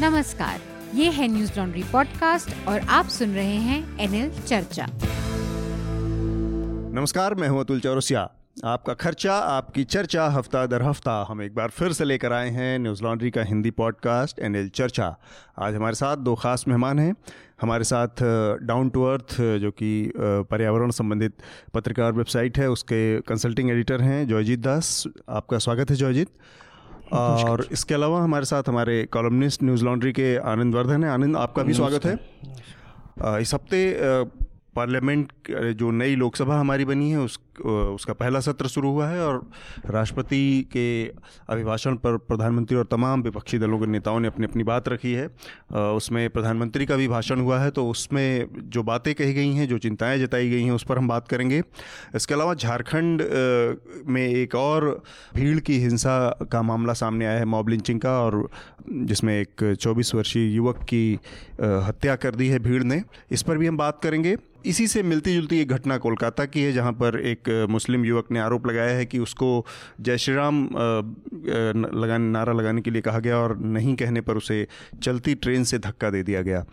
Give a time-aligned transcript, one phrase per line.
[0.00, 0.60] नमस्कार,
[0.94, 4.86] ये है न्यूज़ लॉन्ड्री पॉडकास्ट और आप सुन रहे हैं एनएल चर्चा।
[6.94, 8.22] नमस्कार, मैं हूँ अतुल चौरसिया।
[8.64, 12.78] आपका खर्चा, आपकी चर्चा, हफ़्ता दर हफ़्ता, हम एक बार फिर से लेकर आए हैं
[12.78, 15.14] न्यूज़ लॉन्ड्री का हिंदी पॉडकास्ट एनएल चर्चा।
[15.58, 17.14] आज हमारे साथ दो खास मेहमान हैं।
[17.60, 18.22] हमारे साथ
[18.62, 21.32] डाउन टू अर्थ जो कि पर्यावरण संबंधित
[21.74, 26.28] पत्रिका और वेबसाइट है, उसके कंसल्टिंग एडिटर हैं जॉयजीत दास। आपका स्वागत है जॉयजीत।
[27.12, 31.62] और इसके अलावा हमारे साथ हमारे कॉलमनिस्ट न्यूज़ लॉन्ड्री के आनंद वर्धन है। आनंद आपका
[31.62, 32.14] भी स्वागत है।
[33.40, 33.94] इस हफ़्ते
[34.76, 35.32] पार्लियामेंट
[35.78, 39.40] जो नई लोकसभा हमारी बनी है उस उसका पहला सत्र शुरू हुआ है और
[39.86, 40.86] राष्ट्रपति के
[41.48, 45.26] अभिभाषण पर प्रधानमंत्री और तमाम विपक्षी दलों के नेताओं ने अपनी अपनी बात रखी है।
[45.72, 49.78] उसमें प्रधानमंत्री का भी भाषण हुआ है तो उसमें जो बातें कही गई हैं, जो
[49.78, 51.62] चिंताएँ जताई गई हैं, उस पर हम बात करेंगे।
[52.14, 53.22] इसके अलावा झारखंड
[54.06, 55.02] में एक और
[55.34, 56.16] भीड़ की हिंसा
[56.52, 58.48] का मामला सामने आया है, मॉब लिंचिंग का, और
[58.90, 61.18] जिसमें एक चौबीस वर्षीय युवक की
[61.60, 65.34] हत्या कर दी है भीड़ ने। इस पर भी हम बात करेंगे। इसी से मिलती
[65.34, 69.06] जुलती एक घटना कोलकाता की है, जहाँ पर एक मुस्लिम युवक ने आरोप लगाया है
[69.06, 69.66] कि उसको
[70.00, 74.68] जय श्री राम लगाने, नारा लगाने के लिए कहा गया और नहीं कहने पर उसे
[75.02, 76.64] चलती ट्रेन से धक्का दे दिया गया।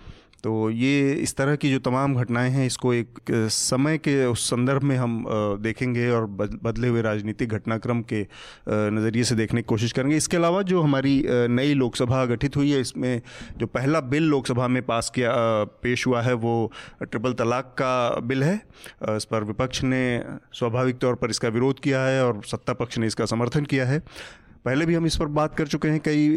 [0.44, 3.20] तो ये इस तरह की जो तमाम घटनाएँ हैं, इसको एक
[3.52, 5.24] समय के उस संदर्भ में हम
[5.62, 8.22] देखेंगे और बदले हुए राजनीतिक घटनाक्रम के
[8.70, 12.80] नज़रिए से देखने की कोशिश करेंगे। इसके अलावा जो हमारी नई लोकसभा गठित हुई है,
[12.82, 13.22] इसमें
[13.58, 15.32] जो पहला बिल लोकसभा में पास किया
[15.84, 18.56] पेश हुआ है, वो ट्रिपल तलाक का बिल है।
[19.08, 20.04] इस पर विपक्ष ने
[20.54, 24.02] स्वाभाविक तौर पर इसका विरोध किया है और सत्ता पक्ष ने इसका समर्थन किया है।
[24.66, 26.28] पहले भी हम इस पर बात कर चुके हैं कई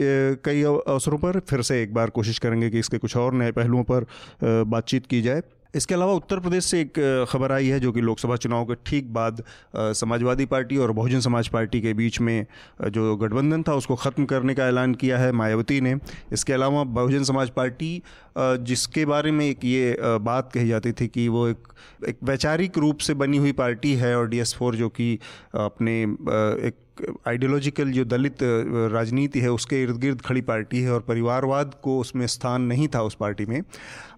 [0.44, 3.82] कई अवसरों पर, फिर से एक बार कोशिश करेंगे कि इसके कुछ और नए पहलुओं
[3.84, 4.06] पर
[4.44, 5.42] बातचीत की जाए।
[5.74, 9.12] इसके अलावा उत्तर प्रदेश से एक खबर आई है जो कि लोकसभा चुनाव के ठीक
[9.12, 9.42] बाद
[9.76, 12.46] समाजवादी पार्टी और बहुजन समाज पार्टी के बीच में
[12.84, 15.94] जो गठबंधन था उसको ख़त्म करने का ऐलान किया है मायावती ने।
[16.32, 18.02] इसके अलावा बहुजन समाज पार्टी
[18.38, 21.72] जिसके बारे में एक ये बात कही जाती थी कि वो एक
[22.08, 25.18] एक वैचारिक रूप से बनी हुई पार्टी है और डी एस फोर जो कि
[25.54, 26.74] अपने एक
[27.28, 28.42] आइडियोलॉजिकल जो दलित
[28.92, 33.02] राजनीति है, उसके इर्द गिर्द खड़ी पार्टी है और परिवारवाद को उसमें स्थान नहीं था
[33.02, 33.60] उस पार्टी में।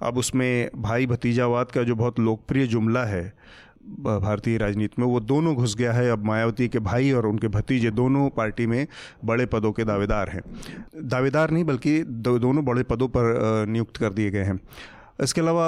[0.03, 3.33] अब उसमें भाई भतीजावाद का जो बहुत लोकप्रिय जुमला है
[3.86, 7.91] भारतीय राजनीति में वो दोनों घुस गया है। अब मायावती के भाई और उनके भतीजे
[7.91, 8.86] दोनों पार्टी में
[9.24, 10.42] बड़े पदों के दावेदार हैं।
[11.04, 14.58] दावेदार नहीं बल्कि दो, दोनों बड़े पदों पर नियुक्त कर दिए गए हैं।
[15.22, 15.66] इसके अलावा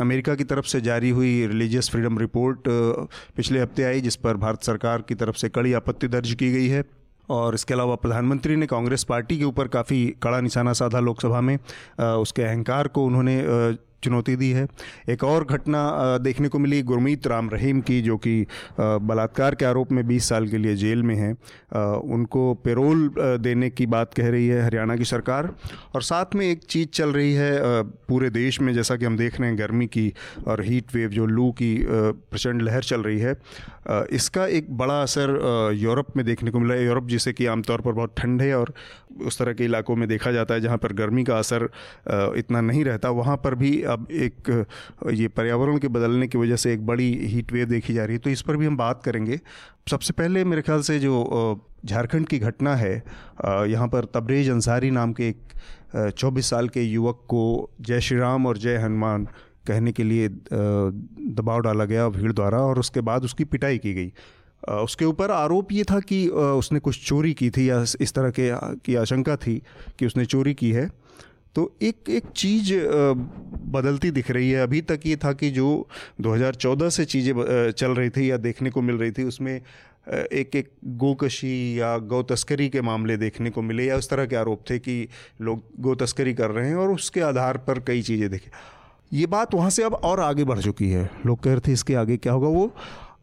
[0.00, 2.68] अमेरिका की तरफ़ से जारी हुई रिलीजियस फ्रीडम रिपोर्ट
[3.36, 6.68] पिछले हफ़्ते आई जिस पर भारत सरकार की तरफ़ से कड़ी आपत्ति दर्ज की गई
[6.68, 6.84] है।
[7.28, 11.56] और इसके अलावा प्रधानमंत्री ने कांग्रेस पार्टी के ऊपर काफ़ी कड़ा निशाना साधा लोकसभा में।
[12.00, 13.36] उसके अहंकार को उन्होंने
[14.02, 14.66] चुनौती दी है।
[15.10, 18.46] एक और घटना देखने को मिली गुरमीत राम रहीम की, जो कि
[18.80, 21.32] बलात्कार के आरोप में 20 साल के लिए जेल में हैं।
[22.08, 25.52] उनको पेरोल देने की बात कह रही है हरियाणा की सरकार।
[25.94, 29.40] और साथ में एक चीज़ चल रही है पूरे देश में, जैसा कि हम देख
[29.40, 30.12] रहे हैं गर्मी की
[30.46, 33.36] और हीट वेव जो लू की प्रचंड लहर चल रही है।
[34.12, 37.92] इसका एक बड़ा असर यूरोप में देखने को मिला है। यूरोप जिसे कि आमतौर पर
[37.92, 38.72] बहुत ठंड है और
[39.26, 41.68] उस तरह के इलाकों में देखा जाता है जहाँ पर गर्मी का असर
[42.38, 44.66] इतना नहीं रहता। वहाँ पर भी अब एक,
[45.12, 48.18] ये पर्यावरण के बदलने की वजह से एक बड़ी हीट वेव देखी जा रही है।
[48.18, 49.40] तो इस पर भी हम बात करेंगे।
[49.90, 52.94] सबसे पहले मेरे ख्याल से जो झारखंड की घटना है
[53.70, 58.46] यहाँ पर तबरेज अंसारी नाम के एक चौबीस साल के युवक को जय श्री राम
[58.46, 59.24] और जय हनुमान
[59.66, 64.12] कहने के लिए दबाव डाला गया भीड़ द्वारा और उसके बाद उसकी पिटाई की गई।
[64.62, 68.50] उसके ऊपर आरोप ये था कि उसने कुछ चोरी की थी या इस तरह के
[68.84, 69.60] की आशंका थी
[69.98, 70.88] कि उसने चोरी की है।
[71.56, 72.72] तो एक एक चीज़
[73.72, 75.88] बदलती दिख रही है। अभी तक ये था कि जो
[76.20, 77.32] 2014 से चीज़ें
[77.70, 82.22] चल रही थी या देखने को मिल रही थी, उसमें एक एक गोकशी या गौ
[82.24, 85.08] तस्करी के मामले देखने को मिले या उस तरह के आरोप थे कि
[85.40, 88.50] लोग गौ तस्करी कर रहे हैं और उसके आधार पर कई चीज़ें देखें।
[89.12, 91.94] ये बात वहाँ से अब और आगे बढ़ चुकी है। लोग कह रहे थे इसके
[91.94, 92.72] आगे क्या होगा वो,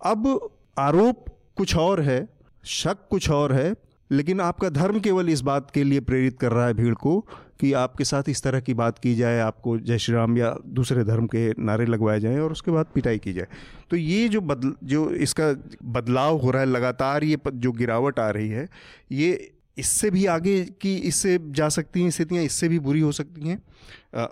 [0.06, 1.26] अब आरोप
[1.58, 2.28] कुछ और है,
[2.64, 3.74] शक कुछ और है,
[4.10, 7.20] लेकिन आपका धर्म केवल इस बात के लिए प्रेरित कर रहा है भीड़ को
[7.60, 11.04] कि आपके साथ इस तरह की बात की जाए, आपको जय श्री राम या दूसरे
[11.04, 13.48] धर्म के नारे लगवाए जाएँ और उसके बाद पिटाई की जाए।
[13.90, 15.52] तो ये जो बदल, जो इसका
[15.84, 18.68] बदलाव हो रहा है, लगातार ये जो गिरावट आ रही है,
[19.12, 23.48] ये इससे भी आगे की, इससे जा सकती हैं स्थितियाँ, इससे भी बुरी हो सकती
[23.50, 23.62] हैं।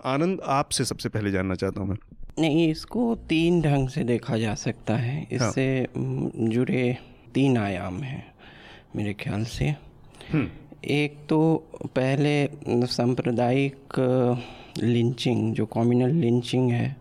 [0.04, 1.96] आनंद आपसे सबसे पहले जानना चाहता हूँ मैं।
[2.38, 5.66] नहीं इसको तीन ढंग से देखा जा सकता है हाँ। इससे
[5.96, 6.96] हाँ। जुड़े
[7.34, 8.24] तीन आयाम हैं
[8.96, 9.74] मेरे ख्याल से।
[10.84, 11.38] एक तो
[11.86, 12.34] पहले
[12.86, 13.98] सांप्रदायिक
[14.82, 16.96] लिंचिंग जो कम्युनल लिंचिंग है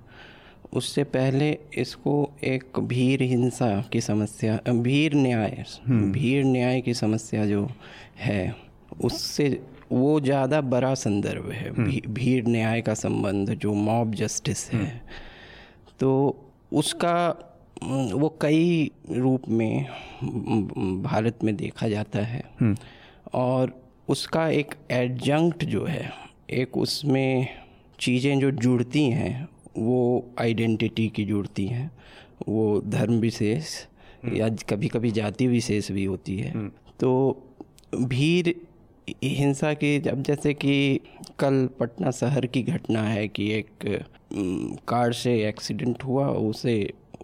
[0.74, 2.14] उससे पहले इसको
[2.44, 7.68] एक भीड़ हिंसा की समस्या भीड़ न्याय। भीड़ न्याय की समस्या जो
[8.18, 8.56] है
[9.02, 9.50] उससे
[9.94, 15.02] वो ज़्यादा बड़ा संदर्भ है भी, भीड़ न्याय का संबंध जो मॉब जस्टिस है।
[16.00, 16.12] तो
[16.72, 17.16] उसका
[17.84, 19.86] वो कई रूप में
[21.04, 22.44] भारत में देखा जाता है।
[23.34, 23.74] और
[24.10, 26.12] उसका एक एडजंक्ट जो है
[26.52, 27.48] एक उसमें
[28.00, 29.48] चीज़ें जो जुड़ती हैं
[29.78, 31.90] वो आइडेंटिटी की जुड़ती हैं।
[32.48, 33.76] वो धर्म विशेष
[34.34, 36.68] या कभी कभी जाति विशेष भी होती है।
[37.00, 37.12] तो
[37.96, 38.54] भीड़
[39.10, 41.00] हिंसा की जब जैसे कि
[41.40, 43.86] कल पटना शहर की घटना है कि एक
[44.88, 46.78] कार से एक्सीडेंट हुआ उसे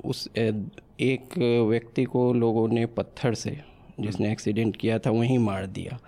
[0.05, 1.37] उस एक
[1.69, 3.57] व्यक्ति को लोगों ने पत्थर से
[3.99, 5.99] जिसने एक्सीडेंट किया था वहीं मार दिया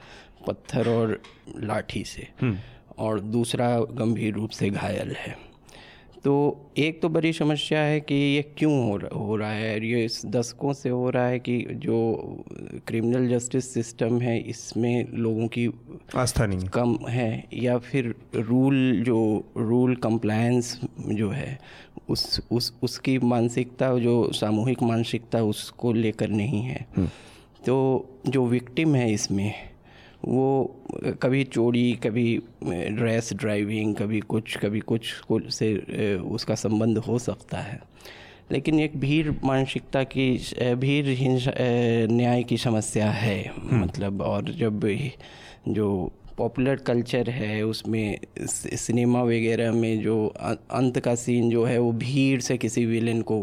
[0.47, 1.19] पत्थर और
[1.57, 2.57] लाठी से हम्म।
[2.97, 5.35] और दूसरा गंभीर रूप से घायल है
[6.25, 6.33] तो
[6.77, 10.21] एक तो बड़ी समस्या है कि ये क्यों हो रहा हो रहा है ये इस
[10.25, 11.97] दशकों से हो रहा है कि जो
[12.87, 15.67] क्रिमिनल जस्टिस सिस्टम है इसमें लोगों की
[16.15, 19.17] आस्था नहीं कम है या फिर रूल जो
[19.57, 21.57] रूल कंप्लायंस जो है
[22.09, 27.07] उस उस उसकी मानसिकता जो सामूहिक मानसिकता उसको लेकर नहीं है हम्म।
[27.65, 27.75] तो
[28.27, 29.70] जो विक्टिम है इसमें
[30.23, 30.75] वो
[31.21, 32.25] कभी चोरी कभी
[32.63, 35.13] ड्रेस ड्राइविंग कभी कुछ कभी कुछ
[35.49, 37.79] से उसका संबंध हो सकता है
[38.51, 40.29] लेकिन एक भीड़ मानसिकता की
[40.75, 41.51] भीड़ हिंसा
[42.11, 44.87] न्याय की समस्या है हम्म। मतलब और जब
[45.69, 50.25] जो पॉपुलर कल्चर है उसमें सिनेमा वगैरह में जो
[50.71, 53.39] अंत का सीन जो है वो भीड़ से किसी विलेन को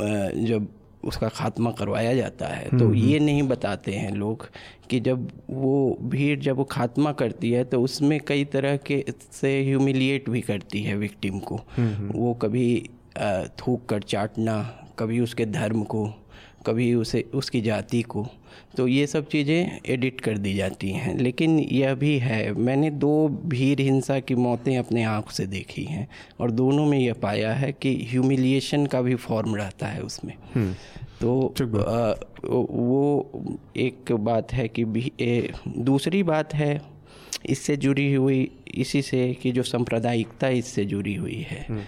[0.00, 0.68] जब
[1.04, 4.48] उसका खात्मा करवाया जाता है। तो हम्म, ये हम्म। नहीं बताते हैं लोग
[4.90, 9.64] कि जब वो भीड़ जब वो खात्मा करती है तो उसमें कई तरह के से
[9.64, 12.90] ह्यूमिलिएट भी करती है विक्टिम को। हम्म, वो कभी
[13.58, 16.14] थूक कर चाटना कभी उसके धर्म को
[16.66, 18.26] कभी उसे उसकी जाति को
[18.76, 23.28] तो ये सब चीज़ें एडिट कर दी जाती हैं लेकिन यह भी है मैंने दो
[23.46, 26.06] भीड़ हिंसा की मौतें अपने आँख से देखी हैं
[26.40, 30.74] और दोनों में यह पाया है कि ह्यूमिलिएशन का भी फॉर्म रहता है उसमें हम्म।
[31.20, 31.48] तो
[31.80, 32.14] आ,
[32.50, 36.80] वो एक बात है कि भी, ए, दूसरी बात है
[37.46, 41.82] इससे जुड़ी हुई इसी से कि जो सांप्रदायिकता इससे जुड़ी हुई है हम्म।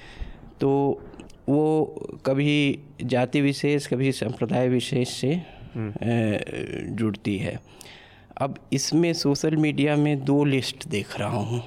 [0.61, 1.01] तो
[1.49, 5.35] वो कभी जाति विशेष कभी संप्रदाय विशेष से
[5.75, 7.59] हम्म। जुड़ती है
[8.37, 11.63] अब इसमें सोशल मीडिया में दो लिस्ट देख रहा हूँ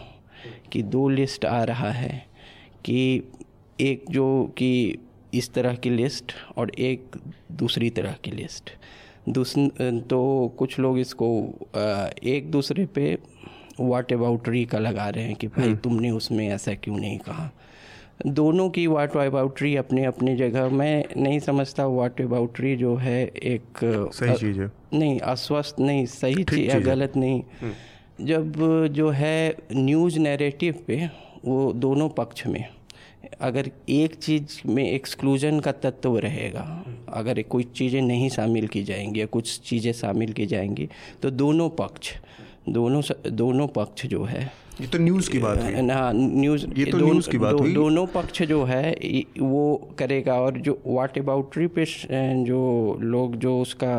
[0.72, 2.26] कि दो लिस्ट आ रहा है
[2.86, 3.24] कि
[3.80, 4.28] एक जो
[4.58, 5.00] कि
[5.34, 7.16] इस तरह की लिस्ट और एक
[7.52, 8.72] दूसरी तरह की लिस्ट
[9.30, 9.54] दूस
[10.10, 10.22] तो
[10.58, 11.28] कुछ लोग इसको
[12.26, 13.18] एक दूसरे पे
[13.80, 17.50] वाट अबाउटरी का लगा रहे हैं कि भाई हम्म। तुमने उसमें ऐसा क्यों नहीं कहा
[18.26, 23.80] दोनों की वाट अबाउट्री अपने अपने जगह। मैं नहीं समझता वाट अबाउट्री जो है एक
[24.14, 28.54] सही चीज़ है। नहीं अस्वस्थ नहीं सही चीज़ है गलत नहीं। हम्म। जब
[28.92, 31.10] जो है न्यूज़ नैरेटिव पे
[31.46, 32.66] वो दोनों पक्ष में
[33.42, 39.22] अगर एक चीज़ में एक्सक्लूजन का तत्व रहेगा अगर कोई चीज़ें नहीं शामिल की जाएँगी
[39.22, 40.90] या कुछ चीज़ें शामिल की जाएँगी
[41.22, 42.14] तो दोनों पक्ष
[42.70, 44.52] दोनों दोनों पक्ष जो है
[44.82, 47.74] ये तो न्यूज़ की बात है हाँ न्यूज़ ये तो न्यूज़ की बात दो, हुई।
[47.74, 48.92] दोनों पक्ष जो है
[49.40, 51.86] वो करेगा और जो वाट अबाउट्री पे
[52.44, 52.60] जो
[53.02, 53.94] लोग जो उसका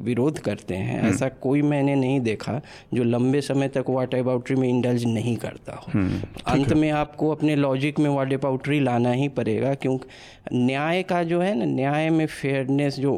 [0.00, 2.60] विरोध करते हैं हम्म। ऐसा कोई मैंने नहीं देखा
[2.94, 7.30] जो लंबे समय तक वाट अबाउट्री में इंडल्ज नहीं करता हो। हम्म, अंत में आपको
[7.30, 10.08] अपने लॉजिक में वाट अबाउट्री लाना ही पड़ेगा क्योंकि
[10.52, 13.12] न्याय का जो है ना न्याय में फेयरनेस जो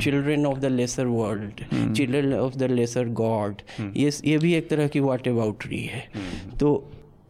[0.00, 3.62] children of the lesser world children of the lesser god
[3.96, 6.72] ये ये भी एक तरह की वाट अबाउट्री है हम्म। तो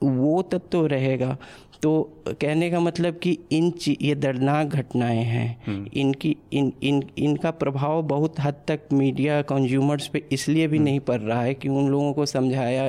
[0.02, 1.36] वो तत्व तो रहेगा
[1.82, 1.90] तो
[2.28, 8.02] कहने का मतलब कि इन ये दर्दनाक घटनाएँ हैं हम्म। इनकी इन इन इनका प्रभाव
[8.02, 11.88] बहुत हद तक मीडिया कंज्यूमर्स पे इसलिए भी हम्म। नहीं पड़ रहा है कि उन
[11.88, 12.86] लोगों को समझाया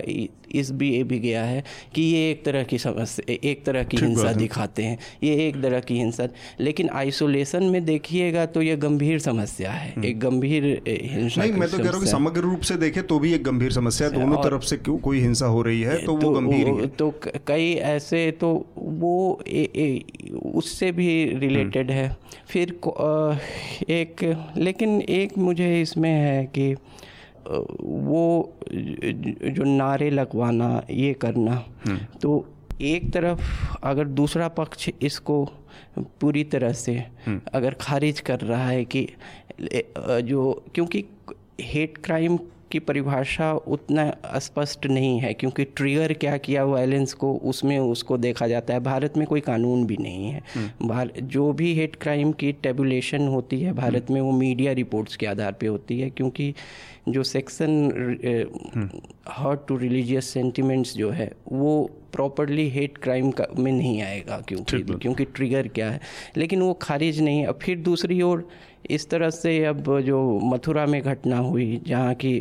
[0.55, 1.63] इस भी ये भी गया है
[1.95, 5.79] कि ये एक तरह की समस्या एक तरह की हिंसा दिखाते हैं। ये एक तरह
[5.79, 6.27] की हिंसा।
[6.59, 11.69] लेकिन आइसोलेशन में देखिएगा तो ये गंभीर समस्या है। हम्म। एक गंभीर हिंसा नहीं मैं
[11.69, 14.43] तो कह रहा हूँ समग्र रूप से देखे तो भी एक गंभीर समस्या है। दोनों
[14.43, 17.13] तरफ़ से क्यों कोई हिंसा हो रही है तो, तो वो गंभीर तो
[17.47, 20.03] कई ऐसे तो वो ए, ए,
[20.55, 22.15] उससे भी रिलेटेड है।
[22.47, 22.69] फिर
[23.89, 24.23] एक
[24.57, 26.75] लेकिन एक मुझे इसमें है कि
[27.47, 32.45] वो जो नारे लगवाना ये करना हम्म। तो
[32.81, 33.41] एक तरफ़
[33.83, 35.43] अगर दूसरा पक्ष इसको
[36.21, 36.93] पूरी तरह से
[37.25, 39.07] हम्म। अगर खारिज कर रहा है कि
[40.23, 41.03] जो क्योंकि
[41.61, 42.37] हेट क्राइम
[42.75, 44.05] की परिभाषा उतना
[44.39, 49.17] स्पष्ट नहीं है क्योंकि ट्रिगर क्या किया वायलेंस को उसमें उसको देखा जाता है। भारत
[49.17, 53.73] में कोई कानून भी नहीं है। हम्म। जो भी हेट क्राइम की टेबुलेशन होती है
[53.73, 56.53] भारत में वो मीडिया रिपोर्ट्स के आधार पे होती है क्योंकि
[57.09, 57.71] जो section
[59.29, 64.79] hurt to religious sentiments जो है वो प्रॉपरली हेट क्राइम का में नहीं आएगा क्योंकि
[64.79, 65.99] क्योंकि ट्रिगर क्या है।
[66.37, 68.47] लेकिन वो खारिज नहीं है। फिर दूसरी ओर
[68.89, 72.33] इस तरह से अब जो मथुरा में घटना हुई जहाँ की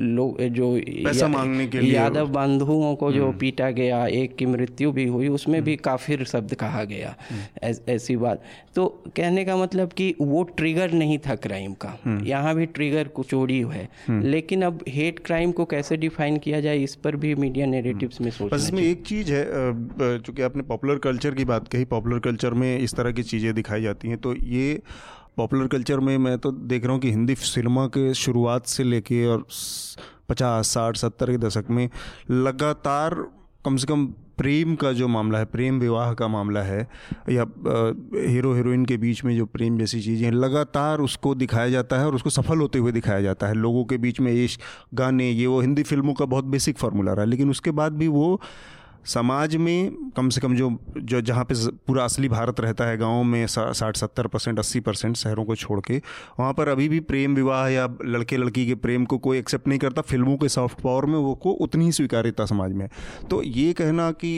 [0.00, 0.72] लोग जो
[1.04, 5.06] पैसा मांगने के लिए यादव बंधुओं को जो हम्म। पीटा गया एक की मृत्यु भी
[5.06, 8.42] हुई उसमें भी हम्म। काफिर शब्द कहा गया हम्म। ऐसी बात।
[8.74, 13.60] तो कहने का मतलब कि वो ट्रिगर नहीं था क्राइम का। यहाँ भी ट्रिगर कुचोड़ी
[13.66, 18.20] है लेकिन अब हेट क्राइम को कैसे डिफाइन किया जाए इस पर भी मीडिया नेरेटिव्स
[18.20, 19.44] में सोचना इसमें एक चीज़ है
[20.18, 23.82] चूँकि आपने पॉपुलर कल्चर की बात कही पॉपुलर कल्चर में इस तरह की चीज़ें दिखाई
[23.82, 24.55] जाती हैं तो ये
[25.36, 29.26] पॉपुलर कल्चर में मैं तो देख रहा हूँ कि हिंदी सिनेमा के शुरुआत से लेके
[29.26, 29.46] और
[30.28, 31.88] पचास, साठ, सत्तर के दशक में
[32.30, 33.14] लगातार
[33.64, 34.06] कम से कम
[34.38, 36.80] प्रेम का जो मामला है, प्रेम विवाह का मामला है,
[37.30, 37.46] या
[38.28, 42.06] हीरो हीरोइन के बीच में जो प्रेम जैसी चीज़ें हैं लगातार उसको दिखाया जाता है
[42.06, 44.60] और उसको सफल होते हुए दिखाया जाता है। लोगों के बीच में इश्क
[44.94, 48.40] गाने, ये वो हिंदी फ़िल्मों का बहुत बेसिक फार्मूला रहा, लेकिन उसके बाद भी वो
[49.06, 51.54] समाज में कम से कम जो जो जहाँ पे
[51.86, 55.80] पूरा असली भारत रहता है गाँव में साठ सत्तर परसेंट अस्सी परसेंट शहरों को छोड़
[55.80, 55.96] के
[56.40, 59.78] वहाँ पर अभी भी प्रेम विवाह या लड़के लड़की के प्रेम को कोई एक्सेप्ट नहीं
[59.78, 62.88] करता फ़िल्मों के सॉफ्ट पावर में वो को उतनी ही स्वीकार्यता समाज में
[63.30, 64.32] तो ये कहना कि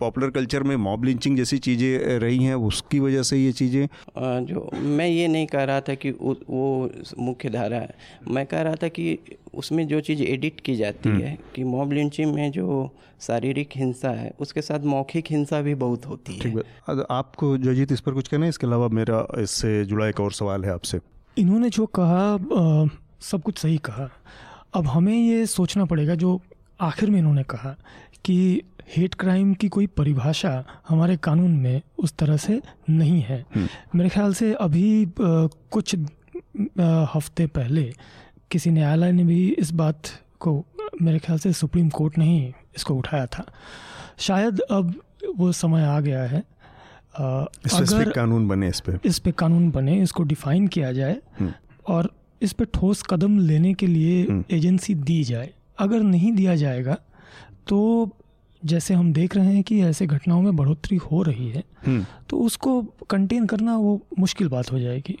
[0.00, 3.88] पॉपुलर कल्चर में मॉब लिंचिंग जैसी चीज़ें रही हैं उसकी वजह से ये चीज़ें?
[4.18, 7.94] जो मैं ये नहीं कह रहा था कि वो मुख्य धारा है।
[8.30, 9.18] मैं कह रहा था कि
[9.54, 14.07] उसमें जो चीज़ एडिट की जाती हम्म। है कि मॉब लिंचिंग में जो शारीरिक हिंसा
[14.10, 18.28] है उसके साथ मौखिक हिंसा भी बहुत होती है। ठीक आपको जजीत इस पर कुछ
[18.28, 21.00] कहना है इसके अलावा मेरा इससे जुड़ा एक और सवाल है आपसे।
[21.38, 22.86] इन्होंने जो कहा आ,
[23.20, 24.08] सब कुछ सही कहा।
[24.74, 26.40] अब हमें ये सोचना पड़ेगा जो
[26.80, 27.76] आखिर में इन्होंने कहा
[28.24, 28.62] कि
[28.96, 32.60] हेट क्राइम की कोई परिभाषा हमारे कानून में उस तरह से
[32.90, 37.92] नहीं है। हम्म। मेरे ख्याल से अभी आ, कुछ आ, हफ़्ते पहले
[38.50, 40.00] किसी न्यायालय ने भी इस बात
[40.40, 40.64] को
[41.02, 43.44] मेरे ख्याल से सुप्रीम कोर्ट ने ही इसको उठाया था।
[44.18, 44.94] शायद अब
[45.36, 46.42] वो समय आ गया है
[47.18, 47.44] आ,
[47.74, 51.52] अगर कानून बने इस पे इस पे कानून बने इसको डिफाइन किया जाए हम्म।
[51.86, 52.10] और
[52.42, 56.96] इस पे ठोस कदम लेने के लिए हम्म। एजेंसी दी जाए अगर नहीं दिया जाएगा
[57.68, 57.78] तो
[58.62, 62.38] जैसे हम देख रहे हैं कि ऐसे घटनाओं में बढ़ोतरी हो रही है हम्म। तो
[62.38, 65.16] उसको कंटेन करना वो मुश्किल बात हो जाएगी।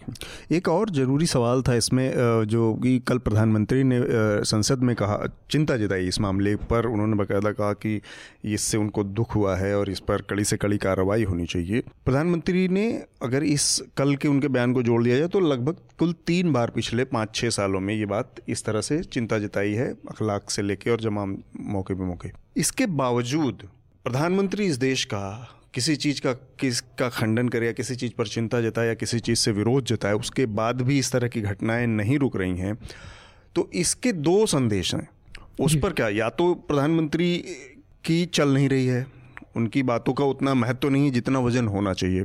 [0.50, 2.10] एक और ज़रूरी सवाल था इसमें
[2.46, 4.00] जो कि कल प्रधानमंत्री ने
[4.44, 5.18] संसद में कहा
[5.50, 8.00] चिंता जताई इस मामले पर। उन्होंने बाकायदा कहा कि
[8.44, 12.66] इससे उनको दुख हुआ है और इस पर कड़ी से कड़ी कार्रवाई होनी चाहिए। प्रधानमंत्री
[12.68, 12.90] ने
[13.22, 16.70] अगर इस कल के उनके बयान को जोड़ दिया जाए तो लगभग कुल तीन बार
[16.70, 20.62] पिछले पाँच छः सालों में ये बात इस तरह से चिंता जताई है अखलाक से
[20.62, 21.36] लेके और जमाम
[21.68, 22.28] मौके पे मौके।
[22.58, 23.68] इसके बावजूद
[24.04, 28.26] प्रधानमंत्री इस देश का किसी चीज़ का किस का खंडन करे या किसी चीज़ पर
[28.26, 31.86] चिंता जताए या किसी चीज़ से विरोध जताए उसके बाद भी इस तरह की घटनाएँ
[31.86, 32.78] नहीं रुक रही हैं
[33.54, 35.08] तो इसके दो संदेश हैं।
[35.60, 37.44] उस पर क्या या तो प्रधानमंत्री
[38.04, 39.06] की चल नहीं रही है
[39.56, 42.24] उनकी बातों का उतना महत्व तो नहीं है जितना वज़न होना चाहिए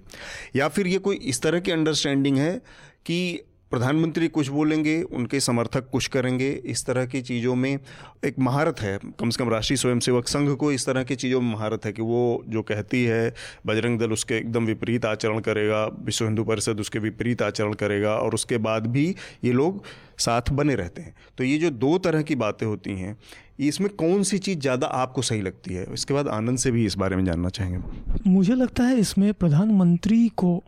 [0.55, 2.61] या फिर ये कोई इस तरह की अंडरस्टैंडिंग है
[3.05, 3.39] कि
[3.73, 7.79] प्रधानमंत्री कुछ बोलेंगे, उनके समर्थक कुछ करेंगे। इस तरह की चीज़ों में
[8.25, 11.51] एक महारत है। कम से कम राष्ट्रीय स्वयंसेवक संघ को इस तरह की चीज़ों में
[11.53, 13.33] महारत है कि वो जो कहती है,
[13.65, 18.33] बजरंग दल उसके एकदम विपरीत आचरण करेगा, विश्व हिंदू परिषद उसके विपरीत आचरण करेगा और
[18.33, 19.83] उसके बाद भी ये लोग
[20.19, 23.17] साथ बने रहते हैं। तो ये जो दो तरह की बातें होती हैं,
[23.61, 25.87] इसमें कौन सी चीज़ ज़्यादा आपको सही लगती है?
[25.93, 30.27] इसके बाद आनंद से भी इस बारे में जानना चाहेंगे। मुझे लगता है इसमें प्रधानमंत्री
[30.37, 30.63] को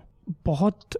[0.45, 0.99] बहुत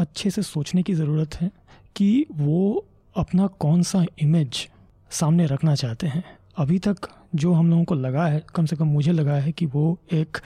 [0.00, 1.50] अच्छे से सोचने की ज़रूरत है
[1.96, 4.68] कि वो अपना कौन सा इमेज
[5.10, 6.24] सामने रखना चाहते हैं।
[6.56, 9.66] अभी तक जो हम लोगों को लगा है, कम से कम मुझे लगा है कि
[9.66, 10.38] वो एक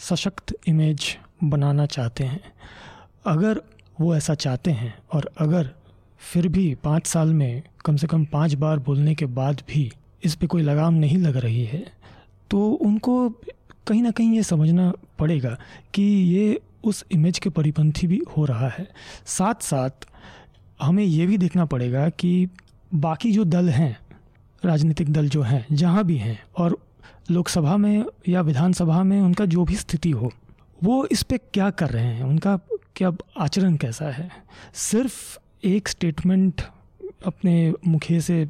[0.00, 2.40] सशक्त इमेज बनाना चाहते हैं।
[3.26, 3.60] अगर
[4.00, 5.70] वो ऐसा चाहते हैं और अगर
[6.32, 9.90] फिर भी पाँच साल में कम से कम पाँच बार बोलने के बाद भी
[10.24, 11.84] इस पे कोई लगाम नहीं लग रही है
[12.50, 13.28] तो उनको
[13.88, 15.58] कहीं ना कहीं ये समझना पड़ेगा
[15.94, 18.88] कि ये उस इमेज के परिपंथी भी हो रहा है।
[19.26, 19.90] साथ साथ
[20.82, 22.48] हमें ये भी देखना पड़ेगा कि
[22.94, 23.96] बाकी जो दल हैं,
[24.64, 26.78] राजनीतिक दल जो हैं, जहाँ भी हैं, और
[27.30, 30.32] लोकसभा में या विधानसभा में उनका जो भी स्थिति हो,
[30.84, 32.58] वो इस पर क्या कर रहे हैं, उनका
[32.96, 34.30] क्या आचरण कैसा है?
[34.74, 36.62] सिर्फ़ एक स्टेटमेंट
[37.26, 38.48] अपने मुखे से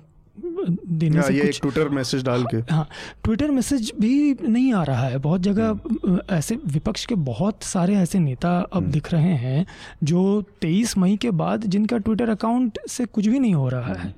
[0.68, 2.88] देने हाँ, से ये कुछ ट्विटर मैसेज डाल के। हाँ
[3.25, 7.96] ट्विटर मैसेज भी नहीं आ रहा है। बहुत जगह हम्म। ऐसे विपक्ष के बहुत सारे
[7.96, 9.66] ऐसे नेता अब दिख रहे हैं
[10.04, 14.14] जो 23 मई के बाद जिनका ट्विटर अकाउंट से कुछ भी नहीं हो रहा है।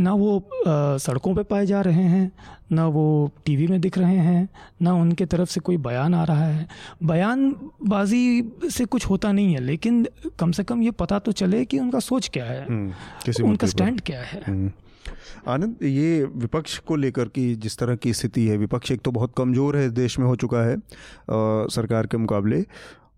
[0.00, 2.32] ना वो अ, सड़कों पे पाए जा रहे हैं
[2.72, 4.48] ना वो टीवी में दिख रहे हैं
[4.82, 6.68] ना उनके तरफ़ से कोई बयान आ रहा है।
[7.04, 10.06] बयानबाजी से कुछ होता नहीं है लेकिन
[10.38, 12.92] कम से कम ये पता तो चले कि उनका सोच क्या है। हम्म,
[13.44, 14.70] उनका स्टैंड क्या है। हम्म।
[15.48, 19.34] आनंद ये विपक्ष को लेकर की जिस तरह की स्थिति है विपक्ष एक तो बहुत
[19.38, 20.80] कमज़ोर है देश में हो चुका है अ,
[21.74, 22.64] सरकार के मुकाबले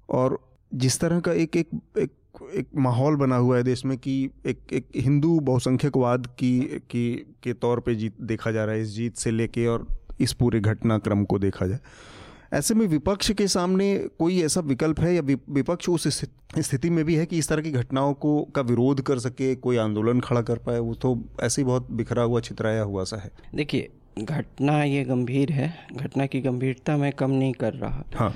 [0.09, 0.39] और
[0.75, 2.11] जिस तरह का एक एक एक
[2.55, 6.61] एक माहौल बना हुआ है देश में कि एक एक हिंदू बहुसंख्यकवाद की
[6.91, 7.05] की
[7.43, 9.87] के तौर पे जीत देखा जा रहा है इस जीत से लेके और
[10.21, 11.79] इस पूरे घटनाक्रम को देखा जाए।
[12.53, 16.07] ऐसे में विपक्ष के सामने कोई ऐसा विकल्प है या विपक्ष उस
[16.59, 19.77] स्थिति में भी है कि इस तरह की घटनाओं को का विरोध कर सके कोई
[19.77, 23.31] आंदोलन खड़ा कर पाए वो तो ऐसे ही बहुत बिखरा हुआ छितराया हुआ सा है।
[23.55, 28.35] देखिए घटना ये गंभीर है घटना की गंभीरता मैं कम नहीं कर रहा। हाँ।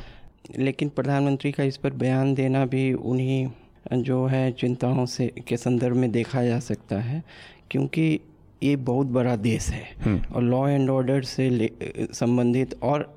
[0.59, 5.97] लेकिन प्रधानमंत्री का इस पर बयान देना भी उन्हीं जो है चिंताओं से के संदर्भ
[5.97, 7.23] में देखा जा सकता है
[7.71, 8.21] क्योंकि
[8.63, 11.71] ये बहुत बड़ा देश है। और लॉ एंड ऑर्डर से
[12.13, 13.16] संबंधित और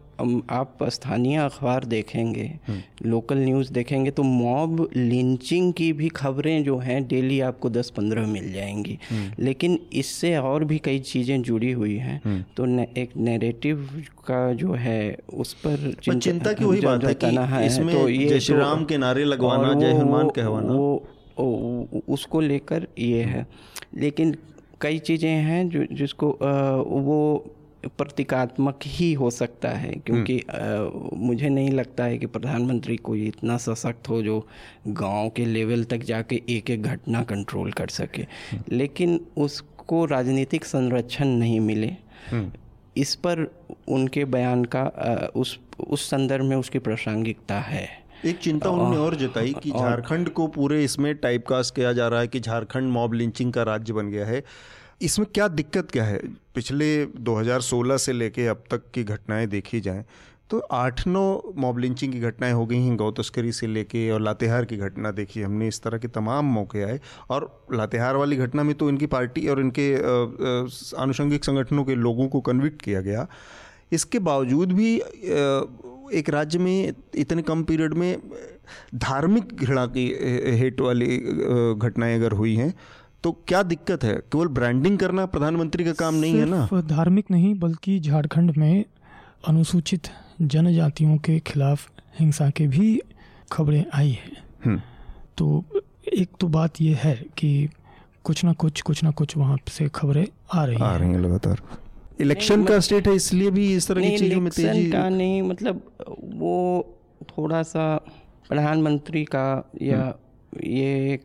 [0.49, 2.51] आप स्थानीय अखबार देखेंगे
[3.05, 8.53] लोकल न्यूज़ देखेंगे तो मॉब लिंचिंग की भी खबरें जो हैं डेली आपको 10-15 मिल
[8.53, 8.99] जाएँगी।
[9.39, 12.21] लेकिन इससे और भी कई चीज़ें जुड़ी हुई हैं।
[12.57, 17.25] तो ने, एक नैरेटिव का जो है उस पर चिंता की वही बात है कि
[17.43, 21.03] है, इसमें तो ये जय श्री तो- राम के नारे लगवाना, जय हनुमान कहवाना। वो
[21.39, 23.47] वो- उसको लेकर ये है।
[23.97, 24.35] लेकिन
[24.81, 26.45] कई चीज़ें हैं जो जिसको अ,
[26.87, 27.45] वो
[27.87, 33.57] प्रतीकात्मक ही हो सकता है क्योंकि अ, मुझे नहीं लगता है कि प्रधानमंत्री कोई इतना
[33.57, 34.47] सशक्त हो जो
[34.87, 38.25] गाँव के लेवल तक जाके एक एक घटना कंट्रोल कर सके।
[38.71, 41.95] लेकिन उसको राजनीतिक संरक्षण नहीं मिले।
[42.97, 43.55] इस पर
[43.87, 47.89] उनके बयान का अ, उस उस संदर्भ में उसकी प्रासंगिकता है।
[48.25, 52.27] एक चिंता उन्होंने और जताई कि झारखंड को पूरे इसमें टाइपकास्ट किया जा रहा है
[52.27, 54.43] कि झारखंड मॉब लिंचिंग का राज्य बन गया है।
[55.01, 56.19] इसमें क्या दिक्कत क्या है?
[56.59, 56.87] पिछले
[57.25, 60.03] 2016 से लेके अब तक की घटनाएँ देखी जाएँ
[60.49, 61.21] तो आठ नौ
[61.57, 65.11] मॉब लिंचिंग की घटनाएँ हो गई हैं गौ तस्करी से लेके और लातेहार की घटना
[65.11, 66.99] देखी, हमने इस तरह के तमाम मौके आए।
[67.29, 69.87] और लातेहार वाली घटना में तो इनकी पार्टी और इनके
[71.01, 73.27] आनुषंगिक संगठनों के लोगों को कन्विक्ट किया गया।
[73.91, 74.95] इसके बावजूद भी
[76.19, 78.21] एक राज्य में इतने कम पीरियड में
[78.95, 80.07] धार्मिक घृणा की
[80.59, 82.73] हेट वाली घटनाएँ अगर हुई हैं
[83.23, 84.13] तो क्या दिक्कत है?
[84.31, 86.67] केवल ब्रांडिंग करना प्रधानमंत्री का काम नहीं है ना?
[86.81, 88.85] धार्मिक नहीं बल्कि झारखंड में
[89.47, 90.07] अनुसूचित
[90.41, 93.01] जनजातियों के खिलाफ हिंसा के भी
[93.51, 94.81] खबरें आई हैं। हम्म,
[95.37, 95.63] तो
[96.13, 97.69] एक तो बात यह है कि
[98.23, 101.61] कुछ ना कुछ कुछ ना कुछ वहाँ से खबरें आ रही आ रही हैं लगातार।
[102.21, 105.81] इलेक्शन का स्टेट है इसलिए भी इस तरह की चीज़ों में तेज़ी का नहीं मतलब
[106.35, 106.55] वो
[107.29, 107.95] थोड़ा सा
[108.49, 110.01] प्रधानमंत्री का या
[110.63, 111.23] ये एक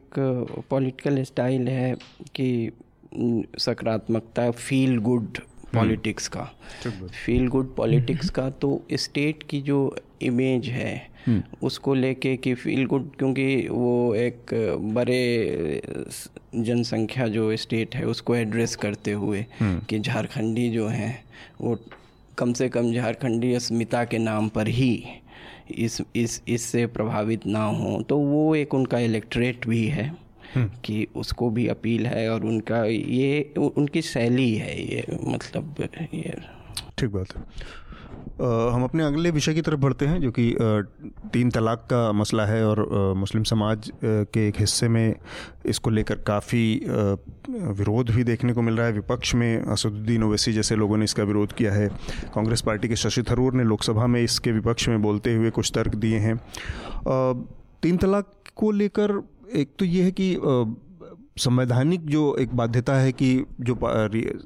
[0.71, 1.95] पॉलिटिकल स्टाइल है
[2.35, 2.71] कि
[3.59, 5.39] सकारात्मकता फील गुड
[5.75, 6.51] पॉलिटिक्स का।
[7.25, 11.15] फील गुड पॉलिटिक्स का तो स्टेट की जो इमेज है
[11.63, 14.47] उसको लेके कि फील गुड क्योंकि वो एक
[14.95, 15.83] बड़े
[16.55, 21.25] जनसंख्या जो स्टेट है उसको एड्रेस करते हुए कि झारखंडी जो हैं
[21.61, 21.79] वो
[22.39, 25.05] कम से कम झारखंडी अस्मिता के नाम पर ही
[25.71, 30.17] इस इस इससे प्रभावित ना हो तो वो एक उनका इलेक्ट्रेट भी है
[30.57, 36.37] कि उसको भी अपील है और उनका ये उनकी शैली है ये मतलब ये।
[36.99, 37.43] ठीक बात है।
[38.35, 40.55] हम अपने अगले विषय की तरफ़ बढ़ते हैं, जो कि
[41.33, 45.15] तीन तलाक का मसला है और मुस्लिम समाज के एक हिस्से में
[45.67, 46.65] इसको लेकर काफ़ी
[47.49, 51.23] विरोध भी देखने को मिल रहा है। विपक्ष में असदुद्दीन ओवैसी जैसे लोगों ने इसका
[51.23, 51.89] विरोध किया है।
[52.35, 55.95] कांग्रेस पार्टी के शशि थरूर ने लोकसभा में इसके विपक्ष में बोलते हुए कुछ तर्क
[55.97, 56.37] दिए हैं।
[57.83, 59.21] तीन तलाक को लेकर
[59.55, 60.35] एक तो ये है कि
[61.37, 63.75] संवैधानिक जो एक बाध्यता है कि जो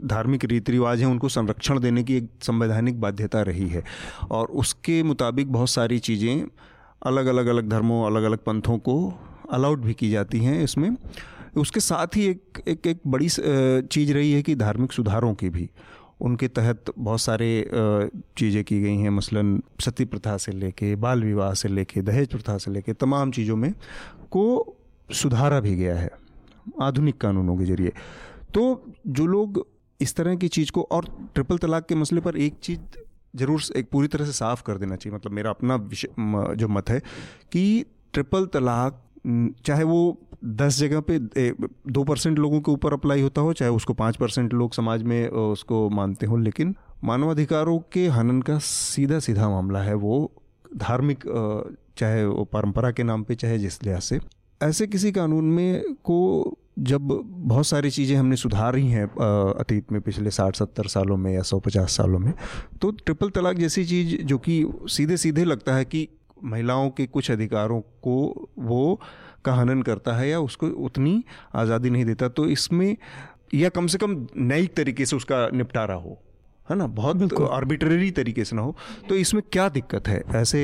[0.06, 3.82] धार्मिक रीति रिवाज हैं, उनको संरक्षण देने की एक संवैधानिक बाध्यता रही है।
[4.30, 6.46] और उसके मुताबिक बहुत सारी चीज़ें
[7.02, 8.96] अलग अलग अलग धर्मों अलग अलग पंथों को
[9.52, 10.90] अलाउड भी की जाती हैं इसमें।
[11.56, 15.68] उसके साथ ही एक एक एक बड़ी चीज़ रही है कि धार्मिक सुधारों की भी।
[16.20, 17.48] उनके तहत बहुत सारे
[18.38, 22.56] चीज़ें की गई हैं, मसलन सती प्रथा से लेके, बाल विवाह से लेके, दहेज प्रथा
[22.58, 23.72] से लेके, तमाम चीज़ों में
[24.30, 24.74] को
[25.12, 26.10] सुधारा भी गया है।
[26.82, 27.92] आधुनिक कानूनों के ज़रिए।
[28.54, 28.62] तो
[29.08, 29.66] जो लोग
[30.00, 32.78] इस तरह की चीज़ को और ट्रिपल तलाक के मसले पर एक चीज़
[33.36, 36.08] ज़रूर एक पूरी तरह से साफ़ कर देना चाहिए मतलब मेरा अपना विषय
[36.56, 36.98] जो मत है
[37.52, 39.02] कि ट्रिपल तलाक
[39.66, 40.00] चाहे वो
[40.44, 44.54] दस जगह पे दो परसेंट लोगों के ऊपर अप्लाई होता हो, चाहे उसको पाँच परसेंट
[44.54, 49.94] लोग समाज में उसको मानते हो, लेकिन मानवाधिकारों के हनन का सीधा सीधा मामला है
[49.96, 50.30] वो
[50.76, 51.24] धार्मिक
[51.98, 54.20] चाहे वो परंपरा के नाम पे, चाहे जिस लिहाज से।
[54.62, 59.04] ऐसे किसी कानून में को जब बहुत सारी चीज़ें हमने सुधारी हैं
[59.60, 62.32] अतीत में पिछले साठ, सत्तर सालों में या सौ पचास सालों में
[62.82, 66.08] तो ट्रिपल तलाक जैसी चीज़ जो कि सीधे सीधे लगता है कि
[66.44, 69.00] महिलाओं के कुछ अधिकारों को वो
[69.44, 72.96] का हनन करता है या उसको उतनी आज़ादी नहीं देता तो इसमें
[73.54, 76.18] या कम से कम न्यायिक तरीके से उसका निपटारा हो।
[76.70, 76.86] है ना?
[76.88, 78.74] बहुत आर्बिट्रेरी तरीके से ना हो।
[79.08, 80.22] तो इसमें क्या दिक्कत है?
[80.36, 80.60] ऐसे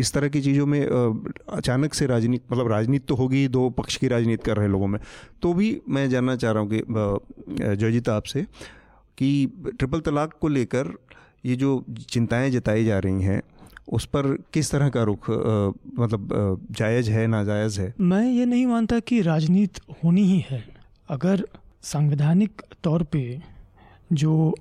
[0.00, 0.80] इस तरह की चीज़ों में
[1.50, 5.00] अचानक से राजनीति मतलब राजनीति तो होगी दो पक्ष की राजनीति कर रहे लोगों में।
[5.42, 8.42] तो भी मैं जानना चाह रहा हूँ कि जयजीता आपसे
[9.18, 9.30] कि
[9.78, 10.92] ट्रिपल तलाक को लेकर
[11.46, 13.42] ये जो चिंताएँ जताई जा रही हैं
[13.88, 17.94] उस पर किस तरह का रुख मतलब जायज़ है नाजायज़ है?
[18.00, 20.62] मैं ये नहीं मानता कि राजनीति होनी ही है।
[21.08, 21.46] अगर
[21.82, 23.22] संवैधानिक तौर पे
[24.12, 24.54] जो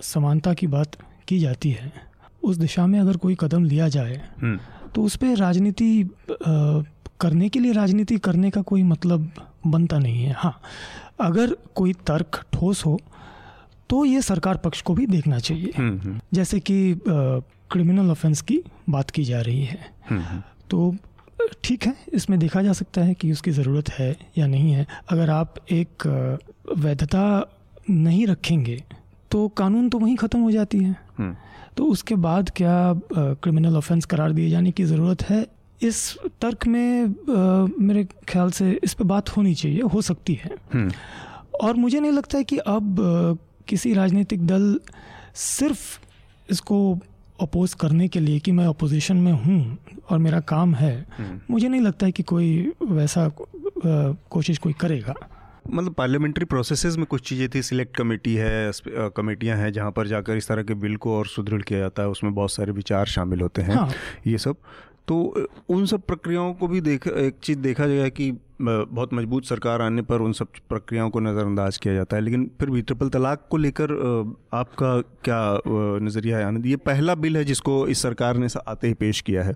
[0.00, 0.96] समानता की बात
[1.28, 1.92] की जाती है।
[2.42, 4.58] उस दिशा में अगर कोई कदम लिया जाए हम्म।
[4.94, 6.08] तो उस पर राजनीति
[7.20, 9.30] करने के लिए राजनीति करने का कोई मतलब
[9.66, 10.60] बनता नहीं है। हाँ
[11.20, 12.98] अगर कोई तर्क ठोस हो
[13.90, 18.62] तो ये सरकार पक्ष को भी देखना चाहिए। हम्म, हम्म। जैसे कि क्रिमिनल ऑफेंस की
[18.90, 20.94] बात की जा रही है। तो
[21.64, 25.30] ठीक है इसमें देखा जा सकता है कि उसकी ज़रूरत है या नहीं है। अगर
[25.30, 26.06] आप एक
[26.78, 27.24] वैधता
[27.90, 28.82] नहीं रखेंगे
[29.36, 31.34] तो कानून तो वहीं ख़त्म हो जाती है हम्म।
[31.76, 32.76] तो उसके बाद क्या
[33.44, 35.40] क्रिमिनल ऑफेंस करार दिए जाने की ज़रूरत है
[35.80, 35.98] इस
[36.40, 40.90] तर्क में आ, मेरे ख्याल से इस पर बात होनी चाहिए हो सकती है हम्म।
[41.60, 43.34] और मुझे नहीं लगता है कि अब आ,
[43.68, 44.64] किसी राजनीतिक दल
[45.36, 45.84] सिर्फ़
[46.48, 46.80] इसको
[47.40, 49.60] अपोज करने के लिए कि मैं अपोजिशन में हूँ
[50.10, 52.50] और मेरा काम है हम्म। मुझे नहीं लगता है कि कोई
[52.82, 55.14] वैसा कोशिश कोई करेगा
[55.70, 58.70] मतलब पार्लियामेंट्री प्रोसेसेस में कुछ चीज़ें थी। सिलेक्ट कमेटी है
[59.16, 62.08] कमेटियाँ हैं जहाँ पर जाकर इस तरह के बिल को और सुदृढ़ किया जाता है।
[62.08, 63.90] उसमें बहुत सारे विचार शामिल होते हैं हाँ।
[64.26, 64.56] ये सब।
[65.08, 65.16] तो
[65.68, 70.02] उन सब प्रक्रियाओं को भी देख एक चीज़ देखा जाएगा कि बहुत मज़बूत सरकार आने
[70.02, 73.56] पर उन सब प्रक्रियाओं को नज़रअंदाज किया जाता है। लेकिन फिर भी ट्रिपल तलाक को
[73.56, 73.92] लेकर
[74.54, 75.60] आपका क्या
[76.02, 76.66] नज़रिया है आनंद?
[76.66, 79.54] ये पहला बिल है जिसको इस सरकार ने आते ही पेश किया है।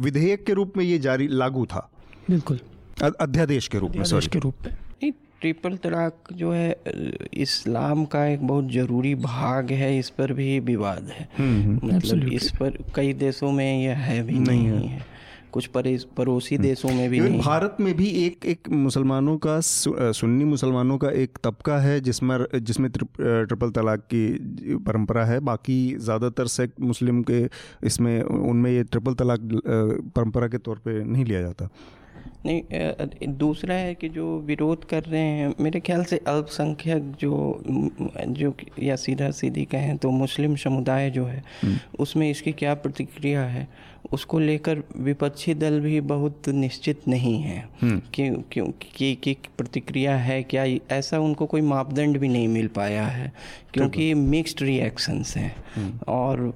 [0.00, 1.88] विधेयक के रूप में ये जारी लागू था।
[2.30, 2.60] बिल्कुल।
[3.02, 6.70] अध्यादेश के रूप में अध्यादेश के रूप में। ट्रिपल तलाक जो है
[7.42, 11.28] इस्लाम का एक बहुत ज़रूरी भाग है इस पर भी विवाद है।
[11.74, 15.06] मतलब इस पर कई देशों में यह है भी नहीं, नहीं है।
[15.52, 20.44] कुछ पड़ोसी हम्म। देशों में भी नहीं भारत में भी एक एक मुसलमानों का सुन्नी
[20.44, 26.72] मुसलमानों का एक तबका है जिसमें जिसमें ट्रिपल तलाक की परंपरा है। बाकी ज़्यादातर सेक
[26.82, 27.40] मुस्लिम के
[27.86, 29.48] इसमें उनमें ये ट्रिपल तलाक
[30.16, 31.68] परंपरा के तौर पे नहीं लिया जाता।
[32.46, 37.62] नहीं दूसरा है कि जो विरोध कर रहे हैं मेरे ख्याल से अल्पसंख्यक जो
[38.30, 43.44] जो या सीधा सीधी कहें तो मुस्लिम समुदाय जो है हम्म। उसमें इसकी क्या प्रतिक्रिया
[43.46, 43.68] है
[44.12, 50.16] उसको लेकर विपक्षी दल भी बहुत निश्चित नहीं है हम्म। क्यों क्यों की, की प्रतिक्रिया
[50.16, 53.32] है क्या ऐसा उनको कोई मापदंड भी नहीं मिल पाया है
[53.74, 56.52] क्योंकि मिक्स्ड रिएक्शंस हैं हम्म। और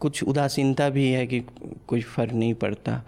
[0.00, 1.40] कुछ उदासीनता भी है कि
[1.88, 3.02] कुछ फ़र्क नहीं पड़ता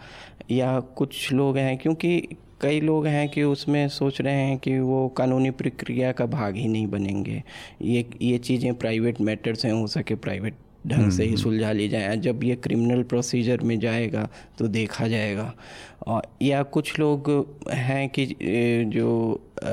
[0.50, 2.20] या कुछ लोग हैं क्योंकि
[2.60, 6.68] कई लोग हैं कि उसमें सोच रहे हैं कि वो कानूनी प्रक्रिया का भाग ही
[6.68, 7.42] नहीं बनेंगे
[7.82, 10.54] ये ये चीज़ें प्राइवेट मैटर्स हैं हो सके प्राइवेट
[10.86, 14.28] ढंग से ही हम्म, हम्म। सुलझा ली जाए जब ये क्रिमिनल प्रोसीजर में जाएगा
[14.58, 15.52] तो देखा जाएगा
[16.06, 17.30] और या कुछ लोग
[17.70, 18.26] हैं कि
[18.88, 19.68] जो आ,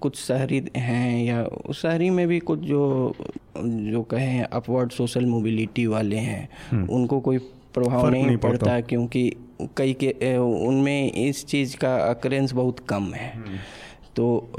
[0.00, 3.14] कुछ शहरी हैं या शहरी में भी कुछ जो
[3.56, 7.38] जो कहें अपवर्ड सोशल मोबिलिटी वाले हैं हम्म। उनको कोई
[7.74, 9.30] प्रभाव नहीं, नहीं पड़ता क्योंकि
[9.76, 13.32] कई के उनमें इस चीज़ का अक्रेंस बहुत कम है।
[14.16, 14.50] तो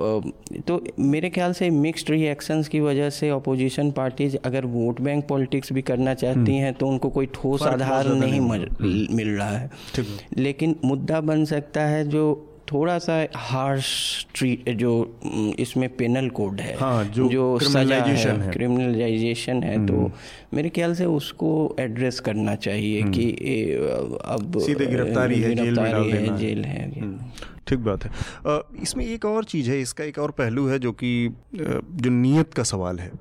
[0.67, 5.73] तो मेरे ख्याल से मिक्स्ड रिएक्शंस की वजह से अपोजिशन पार्टीज़ अगर वोट बैंक पॉलिटिक्स
[5.73, 9.69] भी करना चाहती हम्म। हैं तो उनको कोई ठोस आधार नहीं नहीं मिल रहा। है।
[10.37, 13.87] लेकिन मुद्दा बन सकता है जो थोड़ा सा हार्श
[14.35, 14.91] ट्रीट जो
[15.59, 20.11] इसमें पेनल कोड है हाँ, जो, जो सजा है क्रिमिनलाइजेशन है, है तो हम्म।
[20.53, 23.75] मेरे ख्याल से उसको एड्रेस करना चाहिए कि ए,
[24.25, 26.89] अब सीधे गिरफ्तारी है गिरफ्तारी है जेल है
[27.67, 28.11] ठीक बात है।
[28.81, 31.11] इसमें एक और चीज़ है इसका एक और पहलू है जो कि
[31.55, 33.11] जो नीयत का सवाल है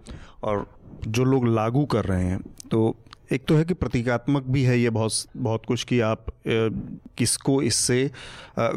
[0.42, 0.66] और
[1.08, 2.96] जो लोग लागू कर रहे हैं तो
[3.32, 6.26] एक तो है कि प्रतीकात्मक भी है, ये बहुत बहुत कुछ कि आप
[7.18, 8.10] किसको इससे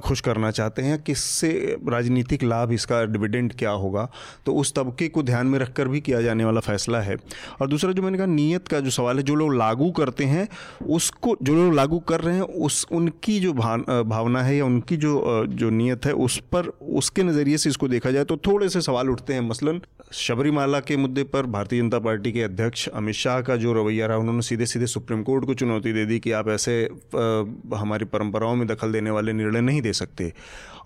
[0.03, 1.49] खुश करना चाहते हैं, किससे
[1.89, 4.07] राजनीतिक लाभ, इसका डिविडेंड क्या होगा?
[4.45, 7.15] तो उस तबके को ध्यान में रखकर भी किया जाने वाला फैसला है।
[7.61, 10.47] और दूसरा जो मैंने कहा, नीयत का जो सवाल है, जो लोग लागू करते हैं,
[10.89, 15.45] उसको, जो लोग लागू कर रहे हैं, उस, उनकी जो भावना है या उनकी जो
[15.49, 19.09] जो नीयत है, उस पर, उसके नज़रिए से इसको देखा जाए तो थोड़े से सवाल
[19.09, 19.81] उठते हैं। मसलन,
[20.13, 24.17] शबरीमाला के मुद्दे पर भारतीय जनता पार्टी के अध्यक्ष अमित शाह का जो रवैया रहा,
[24.17, 26.81] उन्होंने सीधे सीधे सुप्रीम कोर्ट को चुनौती दे दी कि आप ऐसे
[27.75, 30.31] हमारी परंपराओं में दखल देने वाले निर्णय नहीं दे सकते।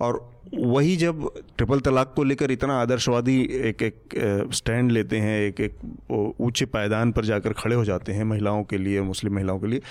[0.01, 0.19] और
[0.55, 6.35] वही जब ट्रिपल तलाक को लेकर इतना आदर्शवादी एक एक स्टैंड लेते हैं, एक एक
[6.41, 9.81] ऊँचे पायदान पर जाकर खड़े हो जाते हैं महिलाओं के लिए, मुस्लिम महिलाओं के लिए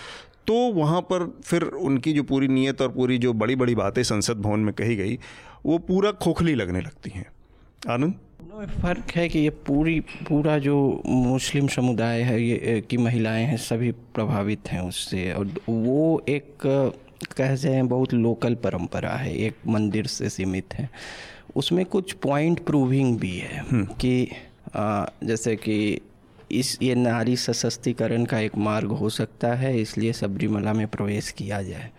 [0.47, 4.41] तो वहाँ पर फिर उनकी जो पूरी नीयत और पूरी जो बड़ी बड़ी बातें संसद
[4.41, 5.19] भवन में कही गई,
[5.67, 7.27] वो पूरा खोखली लगने लगती हैं।
[7.89, 8.15] आनंद?
[8.57, 13.91] फ़र्क है कि ये पूरी पूरा जो मुस्लिम समुदाय है ये की महिलाएँ हैं सभी
[14.15, 16.67] प्रभावित हैं उससे और वो एक
[17.37, 20.89] कह जाए बहुत लोकल परंपरा है एक मंदिर से सीमित है
[21.57, 24.29] उसमें कुछ पॉइंट प्रूविंग भी है हम्म। कि
[24.77, 26.01] आ, जैसे कि
[26.51, 31.63] इस ये नारी सशक्तिकरण का एक मार्ग हो सकता है इसलिए सबरीमला में प्रवेश किया
[31.63, 31.91] जाए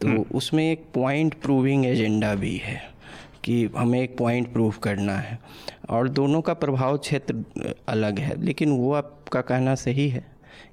[0.00, 2.96] तो हम्म। उसमें एक पॉइंट प्रूविंग एजेंडा भी है
[3.44, 5.38] कि हमें एक पॉइंट प्रूव करना है
[5.90, 7.44] और दोनों का प्रभाव क्षेत्र
[7.88, 10.24] अलग है लेकिन वो आपका कहना सही है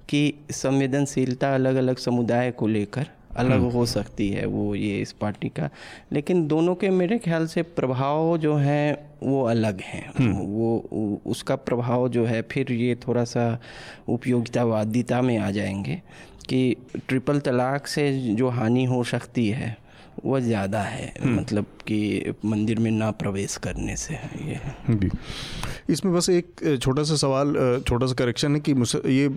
[0.09, 5.11] कि संवेदनशीलता अलग अलग समुदाय को लेकर अलग हम्म। हो सकती है वो ये इस
[5.11, 5.69] पार्टी का
[6.13, 11.55] लेकिन दोनों के मेरे ख्याल से प्रभाव जो हैं वो अलग हैं हम्म। वो उसका
[11.55, 13.47] प्रभाव जो है फिर ये थोड़ा सा
[14.09, 16.01] उपयोगितावादिता में आ जाएँगे
[16.49, 16.75] कि
[17.07, 19.77] ट्रिपल तलाक से जो हानि हो सकती है
[20.25, 25.09] वह ज़्यादा है हम्म। मतलब कि मंदिर में ना प्रवेश करने से ये जी।
[25.89, 27.53] इसमें बस एक छोटा सा सवाल
[27.87, 28.75] छोटा सा करेक्शन है कि
[29.11, 29.27] ये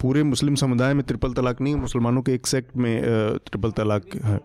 [0.00, 3.02] पूरे मुस्लिम समुदाय में ट्रिपल तलाक नहीं है मुसलमानों के एक सेक्ट में
[3.46, 4.40] ट्रिपल तलाक है।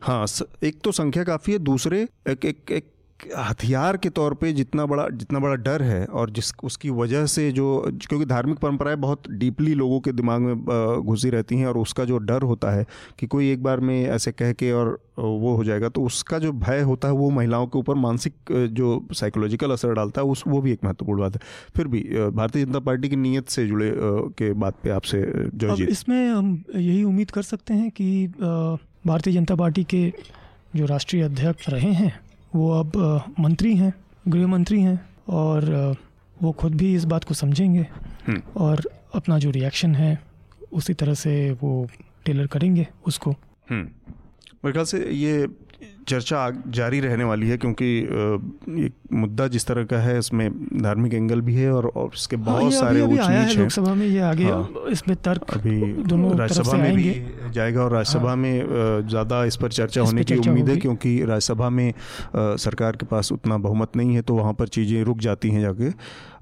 [0.00, 0.24] हाँ
[0.64, 2.91] एक तो संख्या काफ़ी है दूसरे एक एक एक
[3.38, 7.50] हथियार के तौर पे जितना बड़ा जितना बड़ा डर है और जिस उसकी वजह से
[7.52, 7.66] जो
[8.08, 12.18] क्योंकि धार्मिक परंपराएँ बहुत डीपली लोगों के दिमाग में घुसी रहती हैं और उसका जो
[12.18, 12.86] डर होता है
[13.18, 16.52] कि कोई एक बार में ऐसे कह के और वो हो जाएगा तो उसका जो
[16.52, 18.34] भय होता है वो महिलाओं के ऊपर मानसिक
[18.72, 21.40] जो साइकोलॉजिकल असर डालता है उस वो भी एक महत्वपूर्ण बात है।
[21.76, 23.92] फिर भी भारतीय जनता पार्टी की नीयत से जुड़े
[24.38, 25.22] के बात पे आपसे
[25.54, 28.26] जो। इसमें हम यही उम्मीद कर सकते हैं कि
[29.06, 30.12] भारतीय जनता पार्टी के
[30.76, 32.12] जो राष्ट्रीय अध्यक्ष रहे हैं
[32.54, 32.96] वो अब
[33.40, 33.92] मंत्री हैं
[34.28, 34.98] गृह मंत्री हैं
[35.30, 35.64] और
[36.36, 37.86] वो खुद भी इस बात को समझेंगे
[38.26, 38.82] हम्म। और
[39.14, 40.18] अपना जो रिएक्शन है
[40.72, 41.86] उसी तरह से वो
[42.26, 43.30] टेलर करेंगे उसको
[43.70, 43.82] हम्म।
[44.64, 45.46] मेरे ख्याल से ये
[46.08, 47.84] चर्चा जारी रहने वाली है क्योंकि
[48.76, 50.48] ये मुद्दा जिस तरह का है इसमें
[50.82, 53.54] धार्मिक एंगल भी है और, और इसके हाँ, बहुत हाँ, सारे अभी, अभी आया है
[53.54, 57.14] लोकसभा में ये आगे हाँ, इसमें तर्क अभी दोनों राज्यसभा में भी
[57.52, 61.70] जाएगा और राज्यसभा हाँ, में ज़्यादा इस पर चर्चा होने की उम्मीद है क्योंकि राज्यसभा
[61.70, 61.92] में
[62.36, 65.90] सरकार के पास उतना बहुमत नहीं है तो वहाँ पर चीज़ें रुक जाती हैं जाके।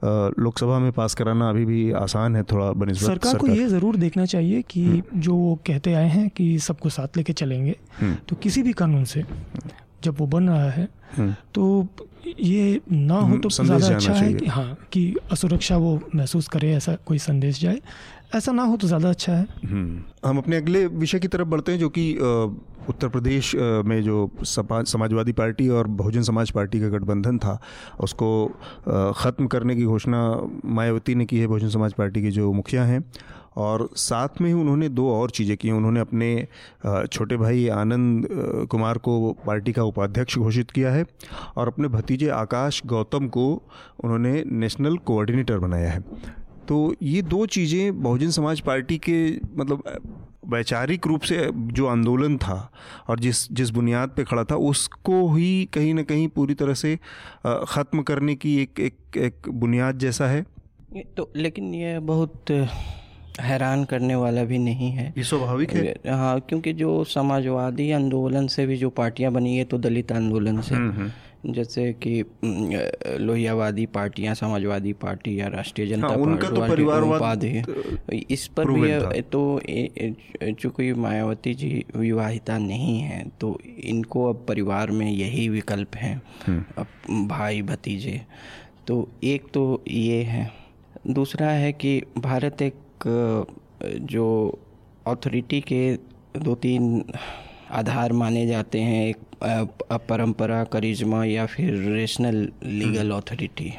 [0.03, 4.25] लोकसभा में पास कराना अभी भी आसान है थोड़ा बनस्बत सरकार, को ये ज़रूर देखना
[4.25, 8.37] चाहिए कि हम्म। जो वो कहते आए हैं कि सबको साथ लेके चलेंगे हम्म। तो
[8.37, 9.25] किसी भी कानून से
[10.05, 11.87] जब वो बन रहा है हम्म। तो
[12.41, 16.95] ये ना हो तो ज़्यादा अच्छा है कि हाँ कि असुरक्षा वो महसूस करे ऐसा
[17.07, 17.81] कोई संदेश जाए।
[18.35, 19.47] ऐसा ना हो तो ज़्यादा अच्छा है।
[20.25, 22.13] हम अपने अगले विषय की तरफ़ बढ़ते हैं जो कि
[22.89, 23.55] उत्तर प्रदेश
[23.87, 27.59] में जो समाजवादी पार्टी और बहुजन समाज पार्टी का गठबंधन था
[28.01, 28.31] उसको
[29.17, 30.23] ख़त्म करने की घोषणा
[30.67, 33.05] मायावती ने की है बहुजन समाज पार्टी के जो मुखिया हैं।
[33.57, 36.47] और साथ में ही उन्होंने दो और चीज़ें की। उन्होंने अपने
[37.07, 38.29] छोटे भाई आनंद
[38.71, 41.05] कुमार को पार्टी का उपाध्यक्ष घोषित किया है
[41.57, 43.51] और अपने भतीजे आकाश गौतम को
[44.05, 46.01] उन्होंने नेशनल कोऑर्डिनेटर बनाया है।
[46.69, 49.21] तो ये दो चीज़ें बहुजन समाज पार्टी के
[49.57, 49.83] मतलब
[50.49, 52.71] वैचारिक रूप से जो आंदोलन था
[53.09, 56.97] और जिस जिस बुनियाद पे खड़ा था, उसको ही कहीं ना कहीं पूरी तरह से
[57.69, 60.45] ख़त्म करने की एक एक एक बुनियाद जैसा है।
[61.17, 62.51] तो लेकिन ये बहुत
[63.41, 68.67] हैरान करने वाला भी नहीं है। ये स्वाभाविक है। हाँ क्योंकि जो समाजवादी आंदोलन से
[68.67, 71.11] भी जो पार्टियाँ बनी है तो दलित आंदोलन से। हम्म, हम्म।
[71.47, 72.25] जैसे कि
[73.19, 77.63] लोहियावादी पार्टियाँ समाजवादी पार्टी या राष्ट्रीय जनता हाँ, उनका तो परिवारवाद है।
[78.31, 79.61] इस पर भी तो
[80.53, 86.15] चूँकि मायावती जी विवाहिता नहीं है तो इनको अब परिवार में यही विकल्प है।
[86.47, 88.21] हम्म। अब भाई भतीजे
[88.87, 90.51] तो एक तो ये है।
[91.09, 92.75] दूसरा है कि भारत एक
[93.07, 94.27] जो
[95.07, 95.97] अथॉरिटी के
[96.39, 97.05] दो तीन
[97.71, 99.43] आधार माने जाते हैं एक
[100.11, 103.73] परंपरा करिश्मा या फिर रेशनल लीगल अथॉरिटी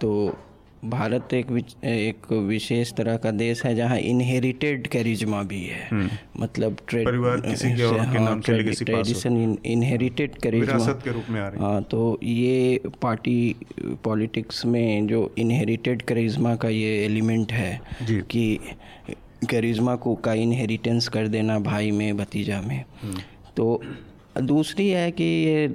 [0.00, 0.12] तो
[0.84, 6.42] भारत एक विच, एक विशेष तरह का देश है जहाँ इनहेरिटेड कैरिज्मा भी है। हम्म।
[6.42, 11.48] मतलब परिवार किसी के और के नाम से ट्रेडिशन इनहेरिटेड कैरिज्मा के रूप में आ
[11.48, 13.56] रही हाँ। तो ये पार्टी
[14.04, 18.58] पॉलिटिक्स में जो इनहेरिटेड कैरिज्मा का ये एलिमेंट है कि
[19.50, 23.20] कैरिज्मा को का इनहेरिटेंस कर देना भाई में भतीजा में। हम्म।
[23.56, 23.82] तो
[24.40, 25.68] दूसरी है कि ये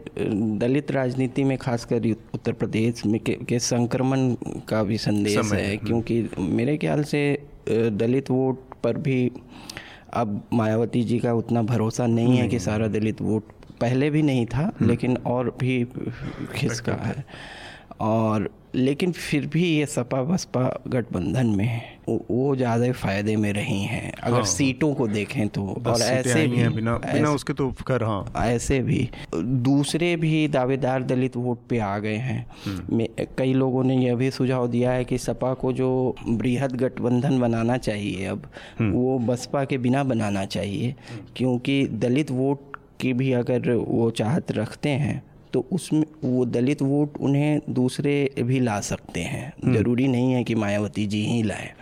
[0.57, 4.33] दलित राजनीति में खासकर उत्तर प्रदेश में के, के संक्रमण
[4.67, 7.21] का भी संदेश है हम्म। क्योंकि मेरे ख्याल से
[7.69, 9.31] दलित वोट पर भी
[10.13, 13.43] अब मायावती जी का उतना भरोसा नहीं नहीं है कि सारा दलित वोट
[13.81, 15.87] पहले भी नहीं था हम्म। लेकिन और भी
[16.55, 17.25] खिसका है
[17.99, 23.81] और लेकिन फिर भी ये सपा बसपा गठबंधन में है वो ज़्यादा फ़ायदे में रही
[23.83, 27.69] हैं। अगर हाँ, सीटों को देखें तो और ऐसे भी हैं बिना बिना उसके तो
[27.87, 33.53] कर हाँ। ऐसे भी दूसरे भी दावेदार दलित वोट पे आ गए हैं। हम्म। कई
[33.53, 38.25] लोगों ने यह भी सुझाव दिया है कि सपा को जो बृहद गठबंधन बनाना चाहिए
[38.25, 40.95] अब हम्म। वो बसपा के बिना बनाना चाहिए।
[41.35, 45.21] क्योंकि दलित वोट की भी अगर वो चाहत रखते हैं
[45.53, 50.43] तो उसमें वो दलित वोट उन्हें दूसरे भी ला सकते हैं। हम्म। ज़रूरी नहीं है
[50.43, 51.73] कि मायावती जी ही लाए।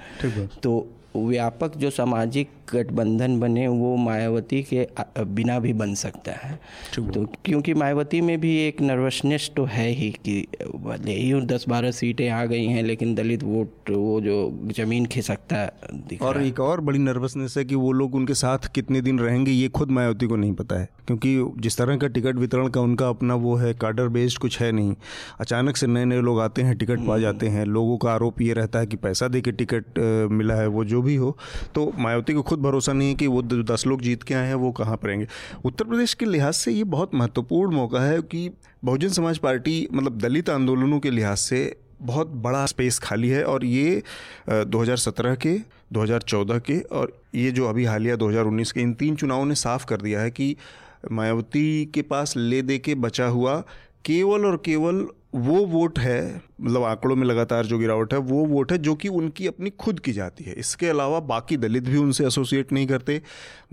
[0.64, 4.88] तो व्यापक जो सामाजिक गठबंधन बने वो मायावती के
[5.20, 6.60] बिना भी बन सकता है।
[6.96, 10.36] तो क्योंकि मायावती में भी एक नर्वसनेस तो है ही कि
[10.76, 14.38] भले ही दस बारह सीटें आ गई हैं लेकिन दलित वोट वो जो
[14.78, 15.66] ज़मीन खिसकता
[16.10, 19.52] दिख और एक और बड़ी नर्वसनेस है कि वो लोग उनके साथ कितने दिन रहेंगे
[19.52, 23.10] ये खुद मायावती को नहीं पता है। क्योंकि जिस तरह का टिकट वितरण का उनका
[23.10, 24.96] अपना वो है कार्डर बेस्ड कुछ है नहीं।
[25.40, 28.54] अचानक से नए नए लोग आते हैं टिकट पा जाते हैं लोगों का आरोप ये
[28.54, 30.00] रहता है कि पैसा दे के टिकट
[30.32, 31.38] मिला है वो जो भी हो
[31.76, 34.56] तो मायावती को खुद भरोसा नहीं है कि वो दस लोग जीत के आए हैं,
[34.56, 35.28] वो कहाँ पर रहेंगे।
[35.66, 38.50] उत्तर प्रदेश के लिहाज से ये बहुत महत्वपूर्ण मौका है कि
[38.86, 43.66] बहुजन समाज पार्टी मतलब दलित आंदोलनों के लिहाज से बहुत बड़ा स्पेस खाली है और
[43.66, 44.02] ये
[44.50, 45.58] 2017 के
[45.94, 50.02] 2014 के और ये जो अभी हालिया 2019 के, इन तीन चुनावों ने साफ़ कर
[50.02, 50.56] दिया है कि
[51.12, 53.60] मायावती के पास ले दे के बचा हुआ
[54.06, 58.72] केवल और केवल वो वोट है मतलब आंकड़ों में लगातार जो गिरावट है, वो वोट
[58.72, 62.26] है जो कि उनकी अपनी खुद की जाती है। इसके अलावा बाकी दलित भी उनसे
[62.28, 63.22] एसोसिएट नहीं करते।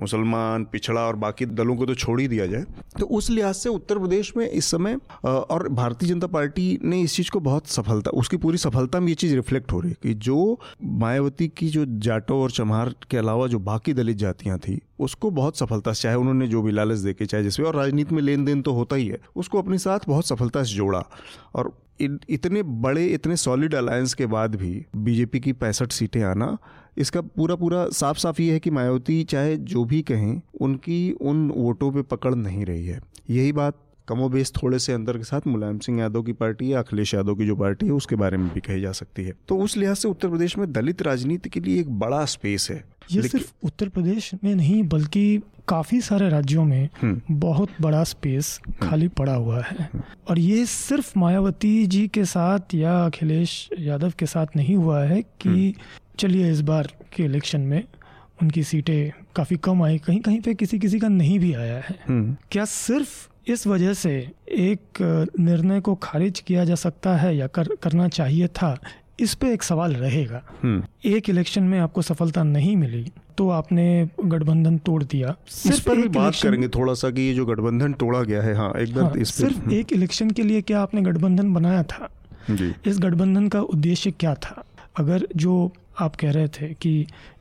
[0.00, 2.64] मुसलमान, पिछड़ा और बाकी दलों को तो छोड़ ही दिया जाए।
[2.98, 7.14] तो उस लिहाज से उत्तर प्रदेश में इस समय और भारतीय जनता पार्टी ने इस
[7.16, 10.14] चीज़ को बहुत सफलता, उसकी पूरी सफलता में ये चीज़ रिफ्लेक्ट हो रही है कि
[10.14, 15.30] जो मायावती की जो जाटो और चमार के अलावा जो बाकी दलित जातियाँ थी, उसको
[15.30, 18.62] बहुत सफलता चाहे उन्होंने जो भी लालच देखे चाहे जिसमें और राजनीति में लेन देन
[18.62, 21.04] तो होता ही है, उसको अपने साथ बहुत सफलता से जोड़ा।
[21.54, 26.58] और इतने बड़े, इतने सॉलिड अलायंस के बाद भी बीजेपी की पैंसठ सीटें आना,
[26.98, 31.50] इसका पूरा पूरा साफ़ साफ़ ये है कि मायावती चाहे जो भी कहें, उनकी उन
[31.50, 33.00] वोटों पे पकड़ नहीं रही है।
[33.30, 37.14] यही बात कमोबेश थोड़े से अंदर के साथ मुलायम सिंह यादव की पार्टी या अखिलेश
[37.14, 39.76] यादव की जो पार्टी है उसके बारे में भी कही जा सकती है। तो उस
[39.76, 43.52] लिहाज से उत्तर प्रदेश में दलित राजनीति के लिए एक बड़ा स्पेस है। ये सिर्फ़
[43.64, 49.08] उत्तर प्रदेश में नहीं बल्कि काफ़ी सारे राज्यों में हम्म। बहुत बड़ा स्पेस हम्म। खाली
[49.08, 49.88] पड़ा हुआ है।
[50.28, 55.22] और ये सिर्फ़ मायावती जी के साथ या अखिलेश यादव के साथ नहीं हुआ है
[55.22, 55.72] कि हम्म।
[56.18, 57.82] चलिए इस बार के इलेक्शन में
[58.42, 61.98] उनकी सीटें काफ़ी कम आई। कहीं कहीं पे किसी किसी का नहीं भी आया है।
[62.50, 64.10] क्या सिर्फ़ इस वजह से
[64.50, 65.00] एक
[65.40, 68.76] निर्णय को खारिज किया जा सकता है या कर करना चाहिए था
[69.20, 73.04] इस पे एक सवाल रहेगा हम्म। एक इलेक्शन में आपको सफलता नहीं मिली
[73.38, 73.84] तो आपने
[74.22, 75.34] गठबंधन तोड़ दिया
[75.66, 78.72] इस पर भी बात करेंगे थोड़ा सा कि ये जो गठबंधन तोड़ा गया है हाँ
[78.76, 82.08] एक हाँ, इस सिर्फ़ हम्म। एक इलेक्शन के लिए क्या आपने गठबंधन बनाया था
[82.50, 84.64] जी। इस गठबंधन का उद्देश्य क्या था
[84.96, 86.94] अगर जो आप कह रहे थे कि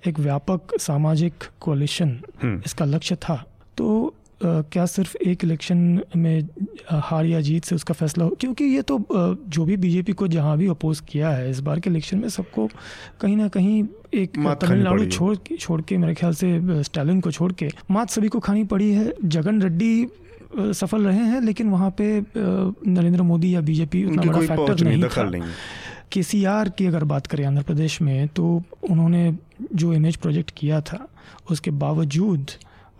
[0.07, 3.43] एक व्यापक सामाजिक कोलिशन हम्म। इसका लक्ष्य था
[3.77, 6.47] तो क्या सिर्फ़ एक इलेक्शन में
[6.89, 8.29] हार या जीत से उसका फैसला हो?
[8.39, 8.97] क्योंकि ये तो
[9.47, 12.67] जो भी बीजेपी को जहाँ भी अपोज किया है इस बार के इलेक्शन में सबको
[13.21, 17.69] कहीं ना कहीं एक तमिलनाडु छोड़ छोड़ के मेरे ख्याल से स्टालिन को छोड़ के
[17.91, 20.07] मात सभी को खानी पड़ी है। जगन रेड्डी
[20.57, 25.29] सफल रहे हैं लेकिन वहाँ पे नरेंद्र मोदी या बीजेपी उतना बड़ा फैक्टर नहीं था।
[26.11, 29.37] के सी आर की अगर बात करें आंध्र प्रदेश में तो उन्होंने
[29.75, 31.07] जो इमेज प्रोजेक्ट किया था
[31.51, 32.51] उसके बावजूद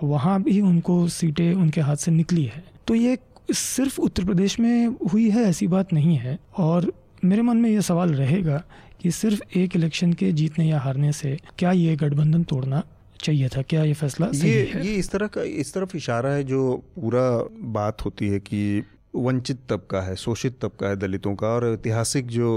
[0.04, 3.18] वहाँ भी उनको सीटें उनके हाथ से निकली है। तो ये
[3.54, 6.92] सिर्फ़ उत्तर प्रदेश में हुई है ऐसी बात नहीं है। और
[7.26, 8.64] मेरे मन में ये सवाल रहेगा
[9.02, 12.84] कि सिर्फ़ एक इलेक्शन के जीतने या हारने से क्या ये गठबंधन तोड़ना
[13.24, 13.62] चाहिए था?
[13.62, 14.86] क्या ये फैसला ये है?
[14.88, 17.28] ये इस तरह का इस तरफ़ इशारा है जो पूरा
[17.74, 22.52] बात होती है कि वंचित तबका है शोषित तबका है दलितों का और ऐतिहासिक जो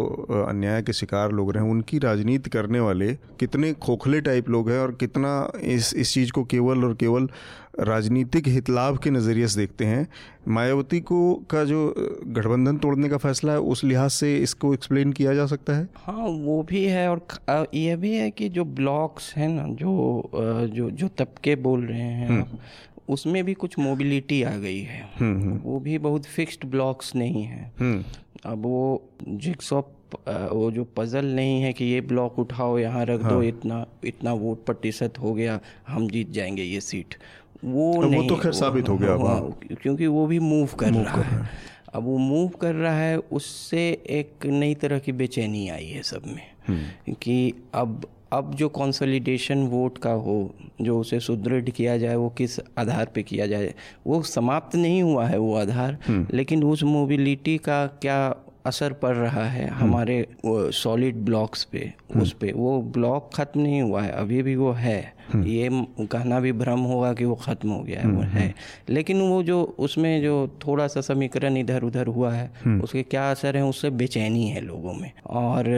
[0.47, 4.79] अन्याय के शिकार लोग रहे हैं उनकी राजनीति करने वाले कितने खोखले टाइप लोग हैं
[4.79, 5.33] और कितना
[5.65, 7.29] इस इस चीज़ को केवल और केवल
[7.81, 10.07] राजनीतिक हितलाभ के नज़रिए से देखते हैं
[10.49, 11.83] मायावती को का जो
[12.27, 16.27] गठबंधन तोड़ने का फैसला है उस लिहाज से इसको एक्सप्लेन किया जा सकता है हाँ
[16.27, 20.31] वो भी है और यह भी है कि जो ब्लॉक्स हैं ना जो
[20.69, 22.59] जो जो तबके बोल रहे हैं हम्म।
[23.09, 27.43] उसमें भी कुछ मोबिलिटी आ गई है। हम्म, हम्म। वो भी बहुत फिक्स्ड ब्लॉक्स नहीं
[27.43, 27.73] है।
[28.47, 29.93] अब वो जिक्सॉप
[30.29, 34.33] वो जो पजल नहीं है कि ये ब्लॉक उठाओ यहाँ रख हाँ। दो इतना इतना
[34.33, 37.15] वोट प्रतिशत हो गया हम जीत जाएँगे ये सीट
[37.65, 40.91] वो तो नहीं वो तो खैर साबित हो गया हाँ, क्योंकि वो भी मूव कर
[40.91, 41.49] मूव रहा कर है।
[41.95, 46.23] अब वो मूव कर रहा है उससे एक नई तरह की बेचैनी आई है सब
[46.27, 50.39] में। हम्म। कि अब अब जो कंसोलिडेशन वोट का हो
[50.81, 53.75] जो उसे सुदृढ़ किया जाए वो किस आधार पे किया जाए
[54.07, 58.19] वो समाप्त नहीं हुआ है वो आधार हम्म। लेकिन उस मोबिलिटी का क्या
[58.67, 63.61] असर पड़ रहा है हम्म। हमारे सॉलिड ब्लॉक्स पे हम्म। उस पे वो ब्लॉक ख़त्म
[63.61, 64.99] नहीं हुआ है अभी भी वो है।
[65.35, 65.69] ये
[66.01, 68.55] कहना भी भ्रम होगा कि वो ख़त्म हो गया है वो है।
[68.89, 70.35] लेकिन वो जो उसमें जो
[70.67, 74.95] थोड़ा सा समीकरण इधर उधर हुआ है उसके क्या असर है उससे बेचैनी है लोगों
[74.95, 75.69] में। और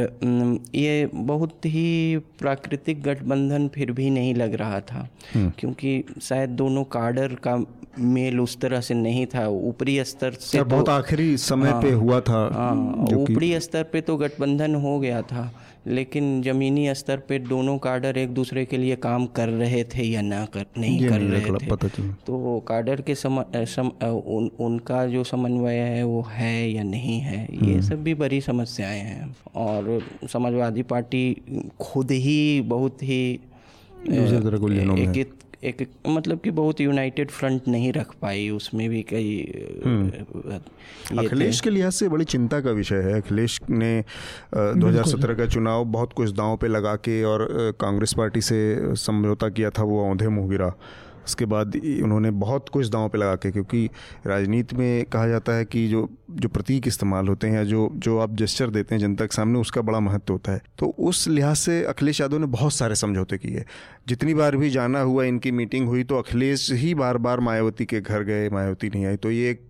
[0.75, 7.35] ये बहुत ही प्राकृतिक गठबंधन फिर भी नहीं लग रहा था क्योंकि शायद दोनों कार्डर
[7.47, 7.57] का
[7.99, 11.91] मेल उस तरह से नहीं था ऊपरी स्तर से तो बहुत आखिरी समय हाँ, पे
[11.91, 15.53] हुआ था हाँ ऊपरी स्तर पे तो गठबंधन हो गया था
[15.87, 20.20] लेकिन ज़मीनी स्तर पे दोनों काडर एक दूसरे के लिए काम कर रहे थे या
[20.22, 21.89] ना कर नहीं कर रहे थे। पता
[22.26, 27.49] तो काडर के सम, सम उन, उनका जो समन्वय है वो है या नहीं है
[27.53, 31.37] ये हम्म। सब भी बड़ी समस्याएँ हैं। और समाजवादी पार्टी
[31.80, 33.41] खुद ही बहुत ही
[35.14, 35.32] एक
[35.65, 39.31] एक मतलब कि बहुत यूनाइटेड फ्रंट नहीं रख पाई उसमें भी कई
[39.85, 44.05] हम्म। अखिलेश के लिहाज से बड़ी चिंता का विषय है। अखिलेश ने
[44.55, 47.49] 2017 का चुनाव बहुत कुछ दांव पे लगा के और
[47.81, 50.73] कांग्रेस पार्टी से समझौता किया था वो औंधे मुँह गिरा।
[51.27, 53.89] उसके बाद उन्होंने बहुत कुछ दांव पे लगा के, क्योंकि
[54.27, 58.18] राजनीति में कहा जाता है कि जो जो प्रतीक इस्तेमाल होते हैं या जो जो
[58.18, 61.57] आप जेस्चर देते हैं जनता के सामने, उसका बड़ा महत्व होता है। तो उस लिहाज
[61.57, 63.64] से अखिलेश यादव ने बहुत सारे समझौते किए।
[64.09, 68.01] जितनी बार भी जाना हुआ इनकी मीटिंग हुई तो अखिलेश ही बार बार मायावती के
[68.01, 69.64] घर गए, मायावती नहीं आई। तो ये एक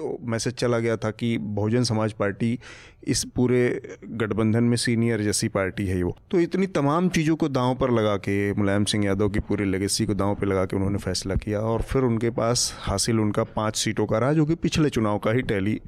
[0.00, 2.58] तो मैसेज चला गया था कि बहुजन समाज पार्टी
[3.08, 3.60] इस पूरे
[4.04, 8.16] गठबंधन में सीनियर जैसी पार्टी है वो। तो इतनी तमाम चीज़ों को दांव पर लगा
[8.16, 11.60] के मुलायम सिंह यादव की पूरी लेगेसी को दांव पर लगा के उन्होंने फैसला किया
[11.60, 15.30] और फिर उनके पास हासिल उनका पाँच सीटों का रहा जो कि पिछले चुनाव का
[15.30, 15.80] ही टैली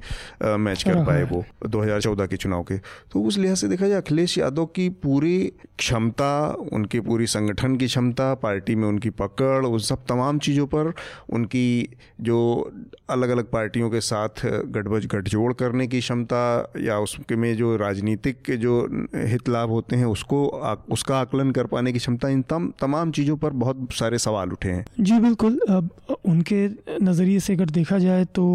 [0.43, 4.37] मैच कर पाए वो 2014 के चुनाव के। तो उस लिहाज से देखा जाए अखिलेश
[4.37, 5.37] यादव की पूरी
[5.77, 6.33] क्षमता
[6.73, 10.93] उनकी पूरी संगठन की क्षमता पार्टी में उनकी पकड़ उन सब तमाम चीज़ों पर
[11.29, 11.89] उनकी
[12.21, 12.39] जो
[13.09, 16.43] अलग अलग पार्टियों के साथ गठबज गठजोड़ करने की क्षमता
[16.81, 18.75] या उसके में जो राजनीतिक के जो
[19.15, 23.11] हित लाभ होते हैं उसको आ, उसका आकलन कर पाने की क्षमता इन तम तमाम
[23.11, 25.89] चीज़ों पर बहुत सारे सवाल उठे हैं। जी बिल्कुल। अब
[26.25, 26.67] उनके
[27.01, 28.45] नज़रिए से अगर देखा जाए तो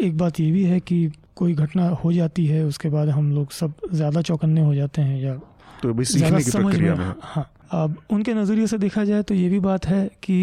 [0.00, 0.98] एक बात ये भी है कि
[1.36, 5.20] कोई घटना हो जाती है उसके बाद हम लोग सब ज़्यादा चौकन्ने हो जाते हैं
[5.22, 5.34] या
[5.82, 9.48] तो भी सीखने की प्रक्रिया में। हाँ अब उनके नज़रिए से देखा जाए तो ये
[9.48, 10.36] भी बात है कि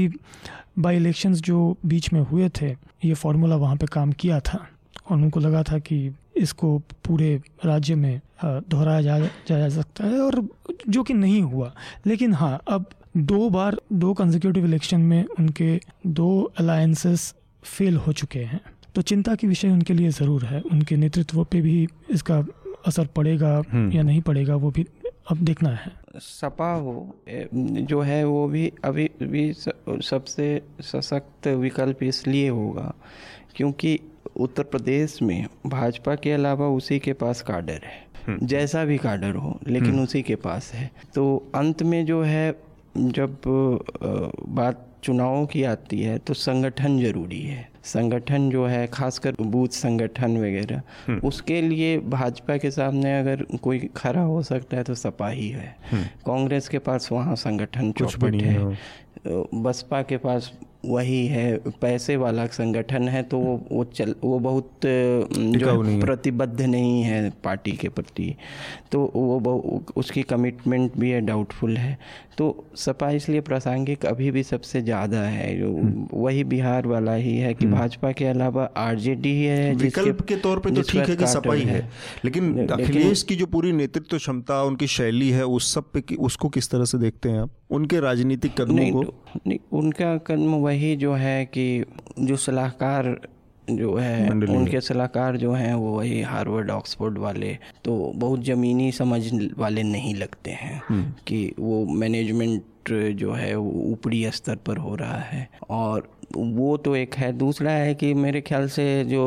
[0.75, 2.69] बाई इलेक्शंस जो बीच में हुए थे
[3.05, 4.65] ये फार्मूला वहाँ पे काम किया था
[5.09, 5.97] और उनको लगा था कि
[6.37, 9.17] इसको पूरे राज्य में दोहराया जा
[9.49, 10.41] जा सकता है और
[10.89, 11.73] जो कि नहीं हुआ।
[12.07, 12.85] लेकिन हाँ अब
[13.17, 18.61] दो बार दो कंजिक्यूटिव इलेक्शन में उनके दो अलायंसेस फेल हो चुके हैं।
[18.95, 22.43] तो चिंता की विषय उनके लिए ज़रूर है। उनके नेतृत्व पे भी इसका
[22.87, 24.85] असर पड़ेगा हम्म। या नहीं पड़ेगा वो भी
[25.31, 27.15] अब देखना है। सपा हो
[27.53, 32.93] जो है वो भी अभी भी सबसे सशक्त विकल्प इसलिए होगा
[33.55, 33.99] क्योंकि
[34.37, 39.35] उत्तर प्रदेश में भाजपा के अलावा उसी के पास काडर है हम्म। जैसा भी काडर
[39.35, 41.23] हो लेकिन हम्म। उसी के पास है तो
[41.55, 42.51] अंत में जो है
[42.97, 43.37] जब
[44.49, 50.37] बात चुनावों की आती है तो संगठन ज़रूरी है। संगठन जो है खासकर बूथ संगठन
[50.37, 55.29] वगैरह हम्म। उसके लिए भाजपा के सामने अगर कोई खड़ा हो सकता है तो सपा
[55.29, 55.75] ही। है
[56.25, 58.57] कांग्रेस के पास वहाँ संगठन चौपट है।
[59.63, 60.51] बसपा के पास
[60.85, 67.01] वही है पैसे वाला संगठन है तो वो वो चल वो बहुत जो प्रतिबद्ध नहीं
[67.03, 68.35] है पार्टी के प्रति।
[68.91, 71.97] तो वो उसकी कमिटमेंट भी है डाउटफुल है।
[72.37, 77.37] तो सपा इसलिए प्रासंगिक अभी भी सबसे ज़्यादा है। जो हम्म। वही बिहार वाला ही
[77.37, 81.09] है कि हम्म। भाजपा के अलावा आरजेडी ही है विकल्प के तौर पे तो ठीक
[81.09, 81.87] है कि सपा ही है।
[82.25, 86.69] लेकिन अखिलेश की जो पूरी नेतृत्व क्षमता उनकी शैली है उस सब पे उसको किस
[86.69, 87.49] तरह से देखते हैं आप?
[87.71, 89.13] उनके राजनीतिक कदमों को?
[89.47, 91.83] नहीं, उनका कदम वही जो है कि
[92.19, 93.15] जो सलाहकार
[93.67, 98.91] जो है है। उनके सलाहकार जो हैं वो वही हार्वर्ड ऑक्सफोर्ड वाले तो बहुत ज़मीनी
[98.91, 99.21] समझ
[99.57, 100.81] वाले नहीं लगते हैं
[101.27, 102.63] कि वो मैनेजमेंट
[103.15, 107.71] जो है वो ऊपरी स्तर पर हो रहा है। और वो तो एक है। दूसरा
[107.71, 109.23] है कि मेरे ख्याल से जो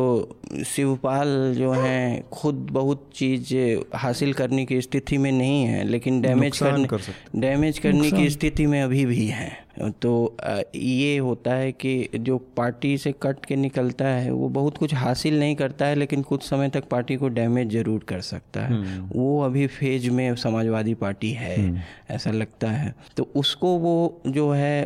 [0.67, 3.55] शिवपाल जो हैं खुद बहुत चीज़
[3.97, 7.01] हासिल करने की स्थिति में नहीं है लेकिन डैमेज करने कर
[7.37, 10.37] डैमेज करने की स्थिति में अभी भी हैं। तो
[10.75, 15.39] ये होता है कि जो पार्टी से कट के निकलता है वो बहुत कुछ हासिल
[15.41, 19.41] नहीं करता है लेकिन कुछ समय तक पार्टी को डैमेज ज़रूर कर सकता है। वो
[19.43, 24.85] अभी फ़ेज़ में समाजवादी पार्टी है ऐसा लगता है। तो उसको वो जो है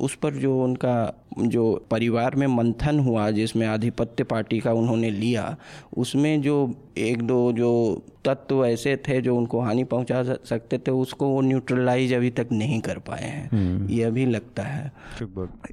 [0.00, 5.56] उस पर जो उनका जो परिवार में मंथन हुआ जिसमें आधिपत्य पार्टी का उन्होंने लिया
[5.96, 11.28] उसमें जो एक दो जो तत्व ऐसे थे जो उनको हानि पहुँचा सकते थे उसको
[11.28, 14.92] वो न्यूट्रलाइज अभी तक नहीं कर पाए हैं। ये अभी लगता है।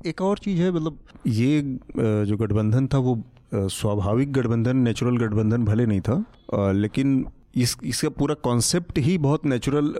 [0.05, 5.85] एक और चीज़ है मतलब ये जो गठबंधन था वो स्वाभाविक गठबंधन नेचुरल गठबंधन भले
[5.85, 7.25] नहीं था लेकिन
[7.57, 9.93] इस इसका पूरा कॉन्सेप्ट ही बहुत नेचुरल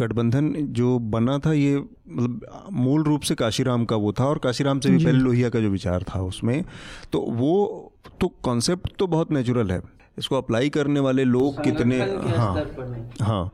[0.00, 4.80] गठबंधन जो बना था ये मतलब मूल रूप से काशीराम का वो था और काशीराम
[4.80, 6.64] से भी पहले लोहिया का जो विचार था उसमें।
[7.12, 9.80] तो वो तो कॉन्सेप्ट तो बहुत नेचुरल है।
[10.18, 11.98] इसको अप्लाई करने वाले लोग कितने
[12.36, 12.54] हाँ
[13.22, 13.50] हाँ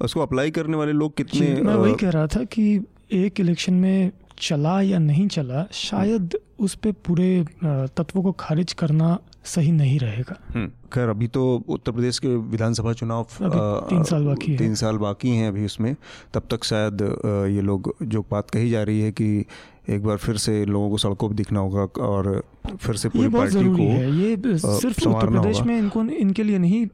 [0.00, 2.80] उसको अप्लाई करने वाले लोग कितने मैं वही कह रहा था कि
[3.12, 9.18] एक इलेक्शन में चला या नहीं चला शायद उस पर पूरे तत्वों को खारिज करना
[9.44, 14.50] सही नहीं रहेगा। हम्म, खैर अभी तो उत्तर प्रदेश के विधानसभा चुनाव तीन साल बाकी
[14.52, 15.94] है। तीन साल बाकी हैं अभी उसमें।
[16.34, 17.02] तब तक शायद
[17.50, 19.44] ये लोग जो बात कही जा रही है कि
[19.90, 22.42] एक बार फिर से लोगों को सड़कों पर दिखना होगा और
[22.80, 26.86] फिर से पूरी पार्टी को है। ये सिर्फ़ उत्तर प्रदेश में इनको इनके लिए नहीं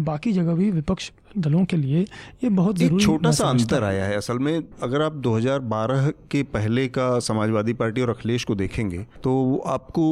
[0.00, 2.00] बाकी जगह भी विपक्ष दलों के लिए
[2.44, 6.86] ये बहुत एक छोटा सा अंतर आया है असल में। अगर आप 2012 के पहले
[6.88, 10.04] का समाजवादी पार्टी और अखिलेश को देखेंगे तो आपको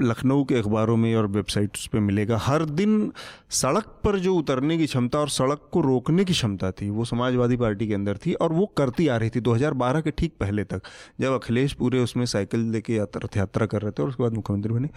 [0.00, 3.12] लखनऊ के अखबारों में और वेबसाइट्स पे मिलेगा हर दिन
[3.50, 7.56] सड़क पर जो उतरने की क्षमता और सड़क को रोकने की क्षमता थी वो समाजवादी
[7.56, 10.82] पार्टी के अंदर थी और वो करती आ रही थी 2012 के ठीक पहले तक
[11.20, 14.32] जब अखिलेश पूरे उसमें साइकिल लेके यात्रा रथ यात्रा कर रहे थे और उसके बाद
[14.32, 14.88] मुख्यमंत्री बने।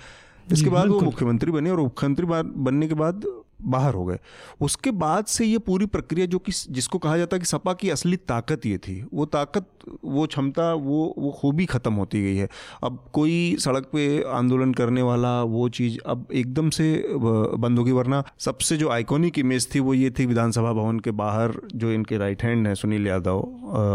[0.52, 3.26] इसके बाद वो मुख्यमंत्री बने और मुख्यमंत्री बनने के बाद
[3.66, 4.20] बाहर हो गए।
[4.62, 7.89] उसके बाद से ये पूरी प्रक्रिया जो कि जिसको कहा जाता है कि सपा की
[7.89, 9.68] असली ताकत ये थी, वो ताकत,
[10.05, 12.47] वो क्षमता, वो वो खूबी ख़त्म होती गई है।
[12.84, 18.24] अब कोई सड़क पे आंदोलन करने वाला, वो चीज़ अब एकदम से बंद होगी, वरना
[18.39, 22.43] सबसे जो आइकॉनिक इमेज थी वो ये थी विधानसभा भवन के बाहर, जो इनके राइट
[22.43, 23.39] हैंड हैं, सुनील यादव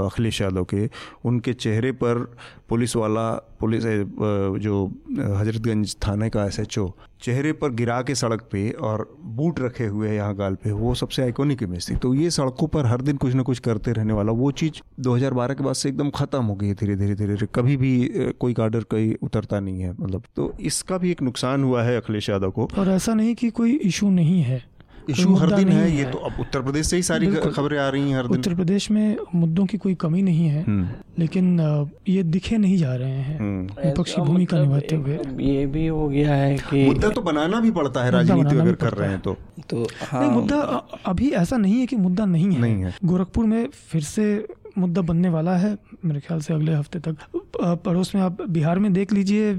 [0.06, 0.88] अखिलेश यादव के,
[1.24, 2.24] उनके चेहरे पर
[2.68, 3.82] पुलिस वाला पुलिस
[4.62, 4.84] जो
[5.36, 6.86] हजरतगंज थाने का एसएचओ
[7.20, 11.22] चेहरे पर गिरा के सड़क पे और बूट रखे हुए यहाँ गाल पे, वो सबसे
[11.22, 14.32] आइकॉनिक इमेज थी। तो ये सड़कों पर हर दिन कुछ ना कुछ करते रहने वाला,
[14.32, 17.76] वो चीज़ 2012 के बाद से एकदम ख़त्म हो गई है धीरे धीरे धीरे कभी
[17.76, 18.08] भी
[18.40, 22.28] कोई गार्डर कहीं उतरता नहीं है मतलब। तो इसका भी एक नुकसान हुआ है अखिलेश
[22.30, 24.62] यादव को। और ऐसा नहीं कि कोई इशू नहीं है।
[25.08, 28.10] इशू हर दिन है ये तो अब उत्तर प्रदेश से ही सारी खबरें आ रही
[28.10, 30.88] हैं हर दिन। उत्तर प्रदेश में मुद्दों की कोई कमी नहीं है हम्म,
[31.18, 31.46] लेकिन
[32.08, 36.08] ये दिखे नहीं जा रहे हैं हम्म। विपक्षी भूमिका मतलब निभाते हुए। ये भी हो
[36.08, 39.36] गया है कि मुद्दा तो बनाना भी पड़ता है राजनीति अगर कर रहे हैं। तो।
[39.70, 40.60] तो हाँ। नहीं मुद्दा
[41.06, 44.46] अभी ऐसा नहीं है कि मुद्दा नहीं है। नहीं है। गोरखपुर में फिर से
[44.78, 47.16] मुद्दा बनने वाला है मेरे ख्याल से अगले हफ़्ते तक।
[47.84, 49.52] पड़ोस में आप बिहार में देख लीजिए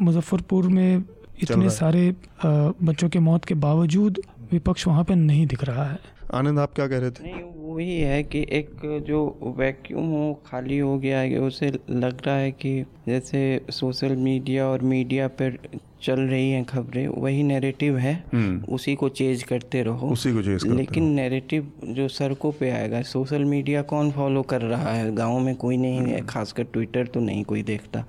[0.00, 1.04] मुजफ्फरपुर में
[1.42, 2.02] इतने सारे
[2.44, 4.20] बच्चों के मौत के बावजूद
[4.52, 5.98] विपक्ष वहाँ पे नहीं दिख रहा है।
[6.34, 7.24] आनंद आप क्या कह रहे थे?
[7.24, 8.70] नहीं वही है कि एक
[9.06, 14.66] जो वैक्यूम हो खाली हो गया है उसे लग रहा है कि जैसे सोशल मीडिया
[14.66, 15.58] और मीडिया पर
[16.02, 20.42] चल रही हैं खबरें वही नैरेटिव है। हम्म। उसी को चेंज करते रहो। उसी को
[20.42, 25.14] चेंज लेकिन नैरेटिव जो सड़कों पे आएगा सोशल मीडिया कौन फॉलो कर रहा है?
[25.14, 28.04] गाँव में कोई नहीं है खासकर ट्विटर तो नहीं कोई देखता।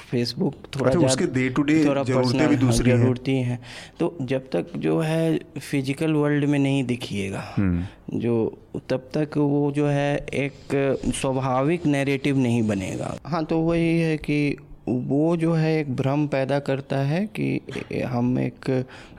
[0.00, 3.58] फेसबुक थोड़ा अच्छा, उसके to day थोड़ा जरूरतें भी हाँ, दूसरी हैं। जरूरतें हैं।
[4.00, 8.34] तो जब तक जो है फ़िज़िकल वर्ल्ड में नहीं दिखिएगा हम्म। जो
[8.90, 10.74] तब तक वो जो है एक
[11.14, 14.56] स्वाभाविक नैरेटिव नहीं बनेगा। हाँ तो वही है कि
[14.88, 18.68] वो जो है एक भ्रम पैदा करता है कि हम एक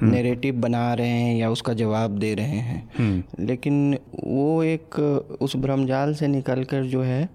[0.04, 5.00] नैरेटिव बना रहे हैं या उसका जवाब दे रहे हैं। लेकिन वो एक
[5.42, 7.30] उस भ्रमजाल से निकलकर जो है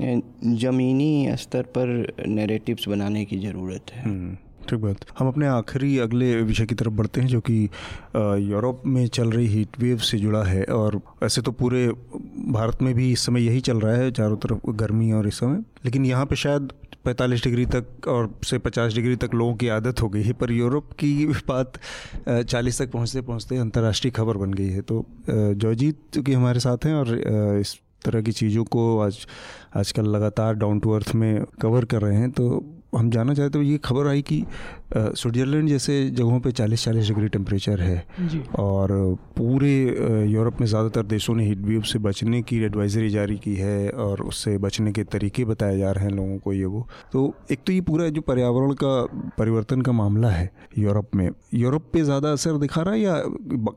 [0.00, 4.34] ज़मीनी स्तर पर नैरेटिव्स बनाने की ज़रूरत है। हम्म,
[4.68, 7.62] ठीक बात। हम अपने आखिरी अगले विषय की तरफ़ बढ़ते हैं जो कि
[8.50, 11.86] यूरोप में चल रही हीट वेव से जुड़ा है और ऐसे तो पूरे
[12.52, 15.62] भारत में भी इस समय यही चल रहा है चारों तरफ़ गर्मी और इस समय।
[15.84, 16.72] लेकिन यहाँ पे शायद
[17.06, 20.52] 45 डिग्री तक और से 50 डिग्री तक लोगों की आदत हो गई है पर
[20.52, 21.76] यूरोप की बात
[22.28, 26.86] अ, 40 तक पहुँचते पहुँचते अंतर्राष्ट्रीय खबर बन गई है। तो जॉयजीत चूँकि हमारे साथ
[26.86, 27.14] हैं और
[27.60, 29.18] इस तरह की चीज़ों को आज
[29.76, 32.48] आजकल लगातार डाउन टू अर्थ में कवर कर रहे हैं तो
[32.96, 34.44] हम जानना चाहते हैं ये खबर आई कि
[34.96, 38.06] स्विट्ज़रलैंड जैसे जगहों पे 40-40 डिग्री टेम्परेचर है
[38.58, 38.92] और
[39.36, 39.72] पूरे
[40.30, 44.20] यूरोप में ज़्यादातर देशों ने हीट वेव से बचने की एडवाइजरी जारी की है और
[44.20, 47.72] उससे बचने के तरीके बताए जा रहे हैं लोगों को ये वो। तो एक तो
[47.72, 48.94] ये पूरा जो पर्यावरण का
[49.38, 53.22] परिवर्तन का मामला है यूरोप में यूरोप पे ज़्यादा असर दिखा रहा है या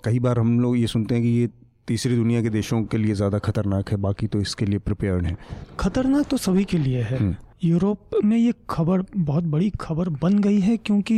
[0.06, 1.50] कई बार हम लोग ये सुनते हैं कि ये
[1.90, 5.38] तीसरी दुनिया के देशों के लिए ज़्यादा खतरनाक है बाकी तो इसके लिए प्रिपेयर्ड है
[5.80, 10.38] खतरनाक तो सभी के लिए है हम्म। यूरोप में ये खबर बहुत बड़ी खबर बन
[10.40, 11.18] गई है क्योंकि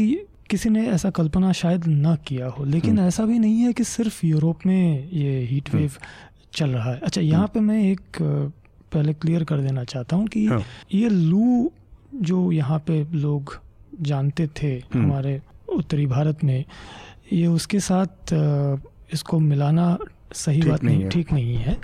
[0.49, 3.83] किसी ने ऐसा कल्पना शायद ना किया हो लेकिन हम्म। ऐसा भी नहीं है कि
[3.85, 5.97] सिर्फ़ यूरोप में ये हीट हम्म। वेव
[6.53, 8.21] चल रहा है अच्छा यहाँ पे मैं एक
[8.93, 10.63] पहले क्लियर कर देना चाहता हूँ कि हाँ।
[10.93, 11.71] ये लू
[12.23, 13.57] जो यहाँ पे लोग
[14.01, 15.39] जानते थे। हमारे
[15.73, 16.63] उत्तरी भारत में
[17.33, 18.33] ये उसके साथ
[19.13, 19.97] इसको मिलाना
[20.35, 21.77] सही बात नहीं ठीक नहीं है।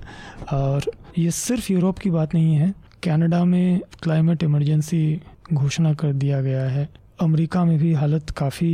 [0.54, 2.74] और ये सिर्फ़ यूरोप की बात नहीं है
[3.04, 5.22] कनाडा में क्लाइमेट इमरजेंसी
[5.54, 6.88] घोषणा कर दिया गया है।
[7.22, 8.72] अमेरिका में भी हालत काफ़ी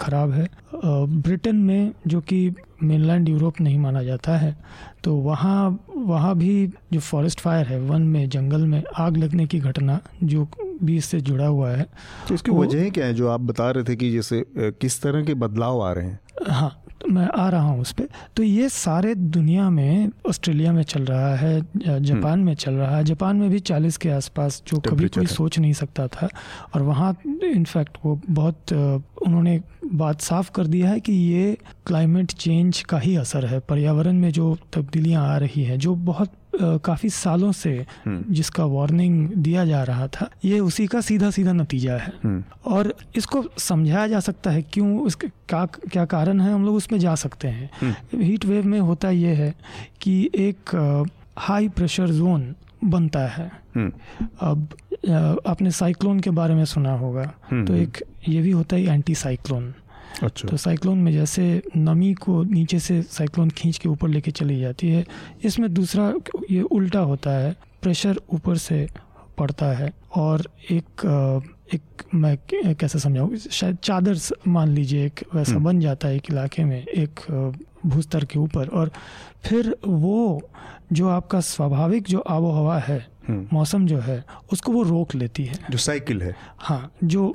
[0.00, 0.48] ख़राब है।
[0.84, 2.38] ब्रिटेन में जो कि
[2.82, 4.56] मेनलैंड यूरोप नहीं माना जाता है
[5.04, 9.58] तो वहाँ वहाँ भी जो फॉरेस्ट फायर है वन में जंगल में आग लगने की
[9.60, 10.46] घटना जो
[10.82, 11.86] भी इससे जुड़ा हुआ है
[12.28, 13.14] तो इसकी वजह क्या है?
[13.14, 16.18] जो आप बता रहे थे कि जैसे किस तरह के बदलाव आ रहे हैं?
[16.48, 20.82] हाँ तो मैं आ रहा हूँ उस पर तो ये सारे दुनिया में ऑस्ट्रेलिया में
[20.82, 21.60] चल रहा है
[22.02, 25.58] जापान में चल रहा है। जापान में भी 40 के आसपास जो कभी कोई सोच
[25.58, 26.28] नहीं सकता था।
[26.74, 29.60] और वहाँ इनफैक्ट वो बहुत उन्होंने
[29.94, 34.30] बात साफ़ कर दिया है कि ये क्लाइमेट चेंज का ही असर है। पर्यावरण में
[34.30, 37.70] जो तब्दीलियाँ आ रही हैं जो बहुत काफ़ी सालों से
[38.04, 42.42] हम्म, जिसका वार्निंग दिया जा रहा था ये उसी का सीधा सीधा नतीजा है। हम्म,
[42.66, 46.98] और इसको समझाया जा सकता है क्यों उसके क्या क्या कारण है हम लोग उसमें
[47.00, 49.54] जा सकते हैं। हम्म। हीट वेव में होता ये है
[50.00, 50.74] कि एक
[51.38, 52.54] हाई प्रेशर जोन
[52.84, 53.92] बनता है। हम्म,
[54.40, 54.68] अब
[55.46, 59.14] आपने साइक्लोन के बारे में सुना होगा हम्म, तो एक ये भी होता है एंटी
[59.14, 59.72] साइक्लोन
[60.22, 64.60] अच्छा तो साइक्लोन में जैसे नमी को नीचे से साइक्लोन खींच के ऊपर लेके चली
[64.60, 65.04] जाती है
[65.44, 66.12] इसमें दूसरा
[66.50, 68.86] ये उल्टा होता है प्रेशर ऊपर से
[69.38, 71.04] पड़ता है और एक
[71.74, 76.30] एक मैं कैसे समझाऊँ शायद चादर मान लीजिए एक वैसा हम्म। बन जाता है एक
[76.30, 77.20] इलाके में एक
[77.86, 78.90] भूस्तर के ऊपर और
[79.44, 80.40] फिर वो
[80.92, 84.22] जो आपका स्वाभाविक जो आबो हवा है मौसम जो है
[84.52, 87.34] उसको वो रोक लेती है। जो साइकिल है। हाँ जो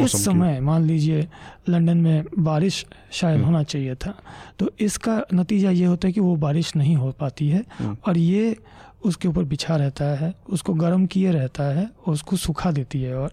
[0.00, 1.26] इस समय मान लीजिए
[1.68, 4.14] लंदन में बारिश शायद हम्म। होना चाहिए था
[4.58, 8.18] तो इसका नतीजा ये होता है कि वो बारिश नहीं हो पाती है हम्म। और
[8.18, 8.56] ये
[9.04, 13.14] उसके ऊपर बिछा रहता है उसको गर्म किए रहता है और उसको सुखा देती है
[13.16, 13.32] और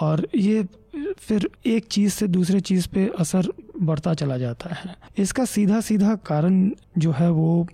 [0.00, 0.66] और ये
[1.18, 3.48] फिर एक चीज़ से दूसरे चीज़ पे असर
[3.82, 7.66] बढ़ता चला जाता है। इसका सीधा सीधा कारण जो है वो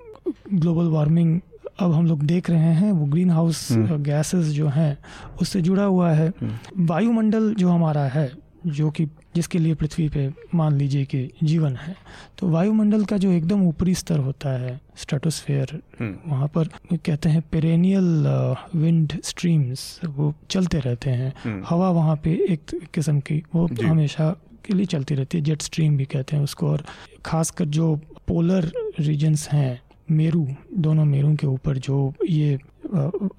[0.52, 1.40] ग्लोबल वार्मिंग
[1.78, 4.96] अब हम लोग देख रहे हैं वो ग्रीन हाउस हम्म। गैसेस जो हैं
[5.40, 6.32] उससे जुड़ा हुआ है।
[6.78, 8.30] वायुमंडल जो हमारा है
[8.66, 9.04] जो कि
[9.34, 11.94] जिसके लिए पृथ्वी पे मान लीजिए कि जीवन है
[12.38, 17.42] तो वायुमंडल का जो एकदम ऊपरी स्तर होता है स्ट्रेटोस्फेयर हम्म, वहाँ पर कहते हैं
[17.52, 18.26] पेरेनियल
[18.74, 24.30] विंड स्ट्रीम्स वो चलते रहते हैं। हम्म, हवा वहाँ पे एक किस्म की वो हमेशा
[24.64, 26.84] के लिए चलती रहती है जेट स्ट्रीम भी कहते हैं उसको और
[27.24, 27.94] खासकर जो
[28.28, 28.70] पोलर
[29.00, 29.80] रीजन्स हैं
[30.10, 30.48] मेरू
[30.78, 32.58] दोनों मेरू के ऊपर जो ये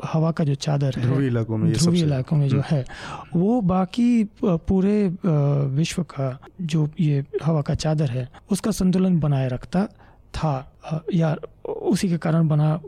[0.05, 2.85] हवा का जो चादर है ध्रुवी इलाकों में ध्रुवी इलाकों में जो है
[3.35, 5.17] वो बाकी पूरे
[5.75, 9.85] विश्व का जो ये हवा का चादर है उसका संतुलन बनाए रखता
[10.35, 10.53] था
[11.13, 11.35] या
[11.65, 12.81] उसी के कारण बना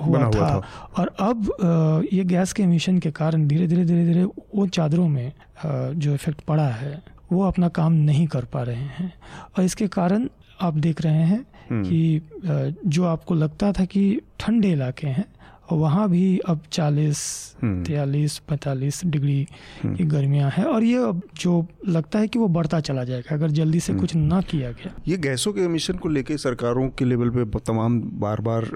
[0.00, 3.84] हुआ, बना हुआ था, था। और अब ये गैस के एमिशन के कारण धीरे धीरे
[3.84, 4.24] धीरे धीरे
[4.54, 5.32] वो चादरों में
[5.66, 7.02] जो इफ़ेक्ट पड़ा है
[7.32, 9.12] वो अपना काम नहीं कर पा रहे हैं।
[9.58, 10.28] और इसके कारण
[10.60, 15.24] आप देख रहे हैं हम्म, कि जो आपको लगता था कि ठंडे इलाके हैं
[15.72, 17.20] वहाँ भी अब 40
[17.62, 19.46] हम्म, तैतालीस पैंतालीस डिग्री
[19.82, 23.34] हम्म। की गर्मियाँ हैं और ये अब जो लगता है कि वो बढ़ता चला जाएगा
[23.34, 27.04] अगर जल्दी से कुछ ना किया गया। ये गैसों के एमिशन को लेके सरकारों के
[27.04, 28.68] लेवल पे तमाम बार बार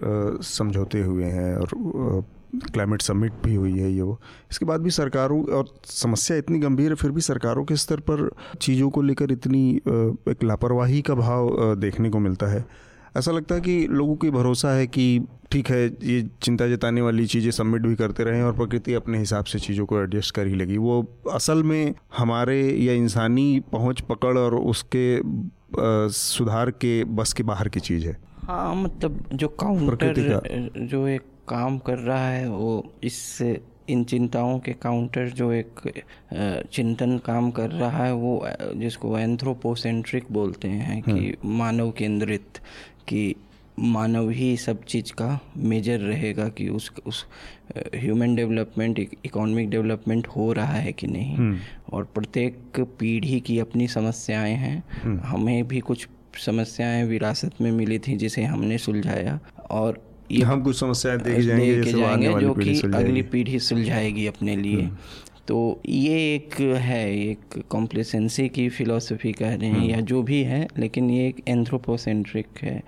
[0.43, 2.25] समझौते हुए हैं और
[2.73, 4.19] क्लाइमेट समिट भी हुई है ये वो।
[4.51, 8.29] इसके बाद भी सरकारों और समस्या इतनी गंभीर है फिर भी सरकारों के स्तर पर
[8.61, 9.69] चीज़ों को लेकर इतनी
[10.31, 12.65] एक लापरवाही का भाव देखने को मिलता है।
[13.17, 15.07] ऐसा लगता है कि लोगों की भरोसा है कि
[15.53, 19.45] ठीक है ये चिंता जताने वाली चीज़ें सबमिट भी करते रहें और प्रकृति अपने हिसाब
[19.45, 24.37] से चीज़ों को एडजस्ट कर ही लगी। वो असल में हमारे या इंसानी पहुँच पकड़
[24.39, 30.23] और उसके अ, सुधार के बस के बाहर की चीज़ है। हाँ मतलब जो प्रकृति
[30.23, 35.81] काउंटर जो एक काम कर रहा है वो इससे इन चिंताओं के काउंटर जो एक
[36.73, 42.59] चिंतन काम कर रहा है वो जिसको एंथ्रोपोसेंट्रिक बोलते हैं कि मानव केंद्रित
[43.09, 43.35] कि
[43.79, 47.25] मानव ही सब चीज़ का मेजर रहेगा कि उस उस
[47.95, 51.37] ह्यूमन डेवलपमेंट इकोनॉमिक डेवलपमेंट हो रहा है कि नहीं।
[51.93, 54.83] और प्रत्येक पीढ़ी की अपनी समस्याएँ हैं।
[55.19, 56.09] हमें भी कुछ
[56.47, 59.39] समस्याएँ विरासत में मिली थी जिसे हमने सुलझाया।
[59.71, 64.89] और ये हम कुछ समस्याएँ देख जाएँगे, जाएँगे जो कि अगली पीढ़ी सुलझाएगी अपने लिए।
[65.49, 70.67] तो ये एक है एक कॉम्प्लेसेंसी की फ़िलोसफी कह रहे हैं या जो भी है
[70.79, 72.83] लेकिन ये एक एंथ्रोपोसेंट्रिक है।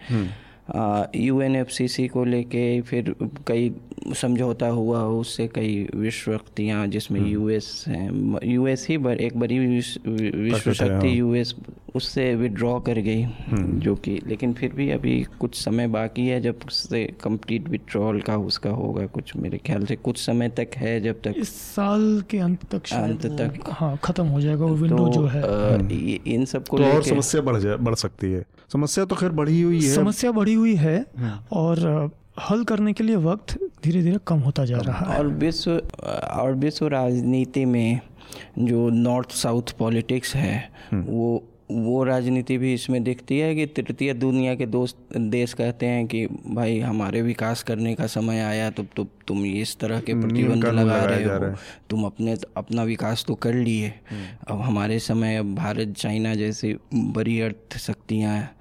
[1.16, 3.14] U N F C C को लेके फिर
[3.46, 3.70] कई
[4.14, 10.72] समझौता हुआ उससे कई विश्व शक्तियाँ जिसमें यूएस हैं यूएस ही बर, एक बड़ी विश्व
[10.74, 11.54] शक्ति यूएस
[11.94, 16.40] उससे विड्रॉ कर गई हम्म। जो कि लेकिन फिर भी अभी कुछ समय बाकी है
[16.40, 21.00] जब उससे कंप्लीट विड्रॉल का उसका होगा कुछ मेरे ख्याल से कुछ समय तक है
[21.00, 25.06] जब तक इस साल के अंत तक अंत तक हाँ खत्म हो जाएगा वो विंडो
[25.06, 29.04] तो, जो है हम्म। इन सबको तो और समस्या बढ़ जाए बढ़ सकती है समस्या
[29.04, 33.16] तो खैर बढ़ी हुई है समस्या बढ़ी हुई है हम्म। और हल करने के लिए
[33.22, 35.70] वक्त धीरे धीरे कम होता जा रहा है। और विश्व
[36.36, 38.00] और विश्व राजनीति में
[38.58, 44.54] जो नॉर्थ साउथ पॉलिटिक्स है वो वो राजनीति भी इसमें दिखती है कि तृतीय दुनिया
[44.54, 49.06] के दोस्त देश कहते हैं कि भाई हमारे विकास करने का समय आया तो, तो
[49.26, 51.56] तुम इस तरह के प्रतिबंध लगा रहे हो।
[51.90, 56.76] तुम अपने अपना विकास तो कर लिए। हम्म। अब हमारे समय अब भारत चाइना जैसी
[56.94, 58.52] बड़ी अर्थ शक्तियाँ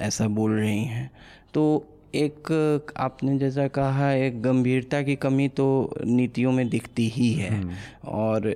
[0.00, 1.10] ऐसा बोल रही हैं।
[1.54, 1.86] तो
[2.16, 5.66] एक आपने जैसा कहा एक गंभीरता की कमी तो
[6.06, 7.74] नीतियों में दिखती ही है हम्म।
[8.10, 8.54] और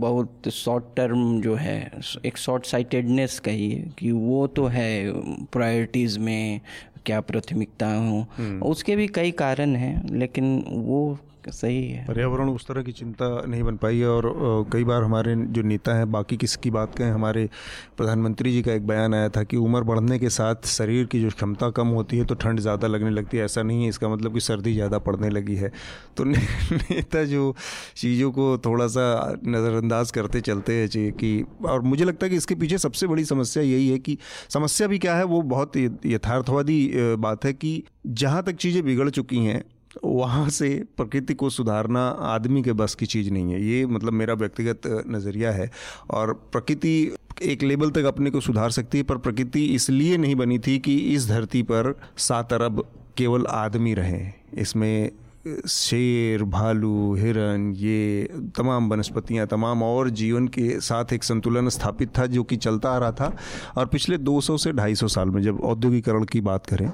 [0.00, 1.78] बहुत शॉर्ट टर्म जो है
[2.24, 4.90] एक शॉर्ट साइटेडनेस कहिए कि वो तो है
[5.52, 6.60] प्रायोरिटीज़ में
[7.06, 11.18] क्या प्राथमिकता हो हम्म। उसके भी कई कारण हैं लेकिन वो
[11.48, 14.24] सही है। पर्यावरण उस तरह की चिंता नहीं बन पाई है और
[14.72, 17.48] कई बार हमारे जो नेता हैं बाकी किसकी बात कहें हमारे
[17.96, 21.30] प्रधानमंत्री जी का एक बयान आया था कि उम्र बढ़ने के साथ शरीर की जो
[21.30, 24.34] क्षमता कम होती है तो ठंड ज़्यादा लगने लगती है। ऐसा नहीं है इसका मतलब
[24.34, 25.72] कि सर्दी ज़्यादा पड़ने लगी है।
[26.16, 26.38] तो ने,
[26.72, 27.54] नेता जो
[27.96, 32.36] चीज़ों को थोड़ा सा नज़रअंदाज करते चलते हैं चाहिए कि और मुझे लगता है कि
[32.36, 34.18] इसके पीछे सबसे बड़ी समस्या यही है कि
[34.48, 36.80] समस्या भी क्या है वो बहुत यथार्थवादी
[37.18, 39.62] बात है कि जहाँ तक चीज़ें बिगड़ चुकी हैं
[40.04, 44.34] वहाँ से प्रकृति को सुधारना आदमी के बस की चीज़ नहीं है। ये मतलब मेरा
[44.34, 45.70] व्यक्तिगत नज़रिया है।
[46.10, 50.58] और प्रकृति एक लेवल तक अपने को सुधार सकती है, पर प्रकृति इसलिए नहीं बनी
[50.58, 55.10] थी कि इस धरती पर सात अरब केवल आदमी रहें। इसमें
[55.68, 62.26] शेर भालू हिरन ये तमाम वनस्पतियाँ तमाम और जीवन के साथ एक संतुलन स्थापित था
[62.26, 63.32] जो कि चलता आ रहा था।
[63.76, 66.86] और पिछले 200 से 250 साल में जब औद्योगिकरण की बात करें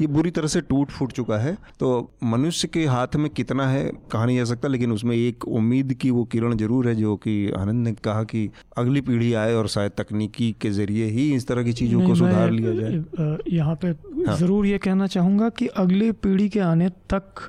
[0.00, 3.84] ये बुरी तरह से टूट फूट चुका है। तो मनुष्य के हाथ में कितना है
[4.12, 7.34] कहा नहीं जा सकता लेकिन उसमें एक उम्मीद की वो किरण ज़रूर है जो कि
[7.58, 8.48] आनंद ने कहा कि
[8.78, 12.50] अगली पीढ़ी आए और शायद तकनीकी के ज़रिए ही इस तरह की चीज़ों को सुधार
[12.50, 17.46] लिया जाए। यहाँ पे हाँ। ज़रूर ये कहना चाहूँगा कि अगली पीढ़ी के आने तक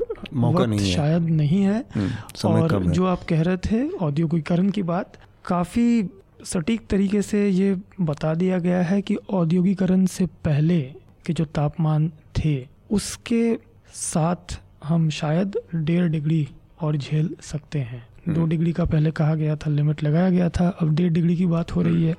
[0.53, 4.83] मौका नहीं है। शायद नहीं है। हम्म, और जो आप कह रहे थे औद्योगिकरण की
[4.83, 6.09] बात काफ़ी
[6.45, 10.81] सटीक तरीके से ये बता दिया गया है कि औद्योगिकरण से पहले
[11.25, 13.59] के जो तापमान थे उसके
[13.93, 16.47] साथ हम शायद डेढ़ डिग्री
[16.81, 20.49] और झेल सकते हैं। दो हम्म। डिग्री का पहले कहा गया था लिमिट लगाया गया
[20.49, 22.15] था अब डेढ़ डिग्री की बात हो रही है।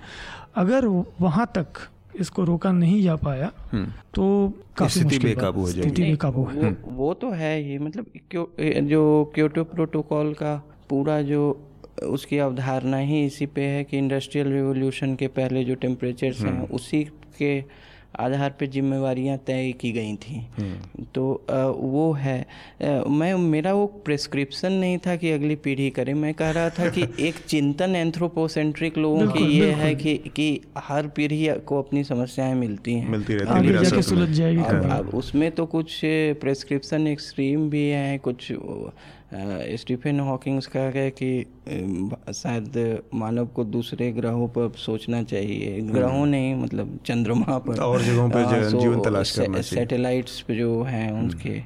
[0.57, 0.87] अगर
[1.21, 1.67] वहाँ तक
[2.21, 4.25] इसको रोका नहीं जा पाया हम्म। तो
[4.79, 8.47] काफ़ी स्थिति बेकाबू हो जाएगी बेकाबू है वो, वो तो है ही मतलब क्यों
[8.87, 10.55] जो क्योटो प्रोटोकॉल का
[10.91, 11.43] पूरा जो
[12.05, 16.75] उसकी अवधारणा ही इसी पे है कि इंडस्ट्रियल रिवोल्यूशन के पहले जो टेम्परेचर्स हैं हम्म।
[16.75, 17.03] उसी
[17.39, 17.59] के
[18.21, 21.45] आधार पर जिम्मेवारियाँ तय की गई थी। हम्म। तो
[21.79, 22.47] वो है।
[23.09, 27.03] मैं मेरा वो प्रिस्क्रिप्शन नहीं था कि अगली पीढ़ी करे। मैं कह रहा था कि
[27.21, 32.95] एक चिंतन एंथ्रोपोसेंट्रिक लोगों की ये है कि कि हर पीढ़ी को अपनी समस्याएँ मिलती
[32.95, 38.53] हैं। मिलती रहती है अब उसमें तो कुछ प्रिस्क्रिप्शन एक्सट्रीम भी हैं कुछ
[39.77, 41.47] स्टीफन हॉकिंग्स कहा गया कि
[42.35, 48.03] शायद मानव को दूसरे ग्रहों पर सोचना चाहिए। ग्रहों हम्म। नहीं मतलब चंद्रमा पर। और
[48.03, 51.61] जगहों पर जीवन तलाश करना चाहिए। सैटेलाइट्स पे जो हैं हम्म। उनके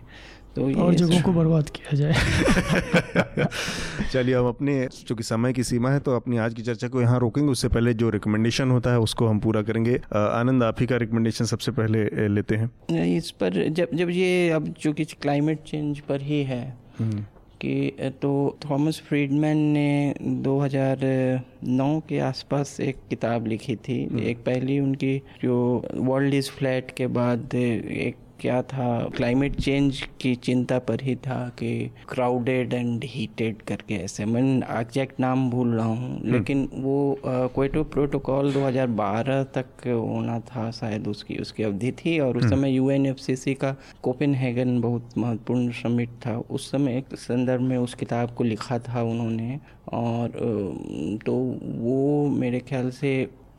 [0.56, 2.14] तो और जगहों को बर्बाद किया जाए।
[4.12, 7.18] चलिए हम अपने चूँकि समय की सीमा है तो अपनी आज की चर्चा को यहाँ
[7.20, 10.96] रोकेंगे। उससे पहले जो रिकमेंडेशन होता है उसको हम पूरा करेंगे। आनंद आप ही का
[10.96, 12.70] रिकमेंडेशन सबसे पहले लेते हैं।
[13.16, 16.62] इस पर जब जब ये अब चूँकि क्लाइमेट चेंज पर ही है
[16.98, 17.24] हम्म।
[17.60, 18.32] कि तो
[18.64, 25.58] थॉमस फ्रीडमैन ने 2009 के आसपास एक किताब लिखी थी हम्म। एक पहली उनकी जो
[25.94, 31.38] वर्ल्ड इज़ फ्लैट के बाद एक क्या था क्लाइमेट चेंज की चिंता पर ही था
[31.58, 31.70] कि
[32.08, 37.82] क्राउडेड एंड हीटेड करके ऐसे मैं एग्जैक्ट नाम भूल रहा हूँ हम्म। लेकिन वो क्वेटो
[37.86, 43.54] प्रोटोकॉल 2012 तक होना था शायद उसकी उसकी अवधि थी और उस हम्म। समय यूएनएफसीसी
[43.56, 48.78] का कोपेनहेगन बहुत महत्वपूर्ण समिट था उस समय एक संदर्भ में उस किताब को लिखा
[48.80, 49.58] था उन्होंने
[49.94, 51.34] और तो
[51.78, 53.14] वो मेरे ख्याल से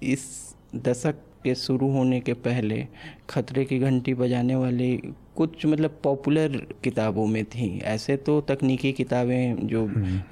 [0.06, 0.30] इस
[0.78, 2.86] दशक के शुरू होने के पहले
[3.30, 4.96] खतरे की घंटी बजाने वाली
[5.36, 9.84] कुछ मतलब पॉपुलर किताबों में थी। ऐसे तो तकनीकी किताबें जो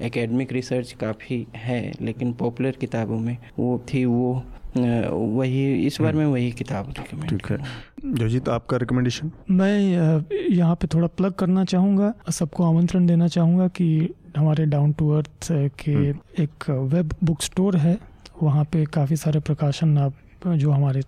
[0.02, 4.42] एकेडमिक हम्म। रिसर्च काफ़ी है लेकिन पॉपुलर किताबों में वो थी वो
[4.76, 6.92] वही इस बार में वही किताब
[7.28, 7.58] ठीक है।
[8.14, 9.78] जोजीत आपका रिकमेंडेशन मैं
[10.50, 13.88] यहाँ पे थोड़ा प्लग करना चाहूँगा सबको आमंत्रण देना चाहूँगा कि
[14.36, 17.98] हमारे डाउन टू अर्थ के हम्म। एक वेब बुक स्टोर है।
[18.42, 20.14] वहाँ पे काफ़ी सारे प्रकाशन आप
[20.46, 21.02] जो हमारे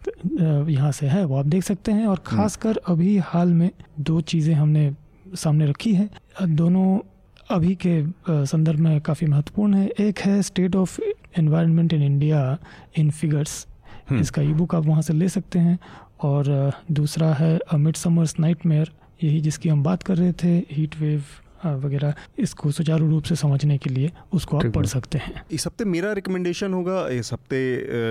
[0.73, 3.71] यहाँ से है वो आप देख सकते हैं। और हम्म। ख़ासकर अभी हाल में
[4.01, 4.93] दो चीज़ें हमने
[5.35, 6.09] सामने रखी है।
[6.43, 6.99] दोनों
[7.51, 8.03] अभी के
[8.47, 11.01] संदर्भ में काफ़ी महत्वपूर्ण है। एक है state of
[11.39, 12.59] environment in India
[12.99, 13.67] in figures
[14.13, 15.79] इसका ई बुक आप वहाँ से ले सकते हैं।
[16.23, 18.67] और दूसरा है मिड समर्स नाइट
[19.25, 21.23] यही जिसकी हम बात कर रहे थे हीट वेव
[21.65, 25.85] वगैरह इसको सुचारू रूप से समझने के लिए उसको आप पढ़ सकते हैं। इस हफ़्ते
[25.85, 27.61] मेरा रिकमेंडेशन होगा इस हफ़्ते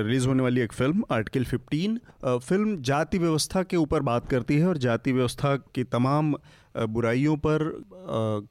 [0.03, 4.67] रिलीज़ होने वाली एक फ़िल्म आर्टिकल 15 फ़िल्म जाति व्यवस्था के ऊपर बात करती है
[4.67, 6.35] और जाति व्यवस्था की तमाम
[6.77, 7.63] बुराइयों पर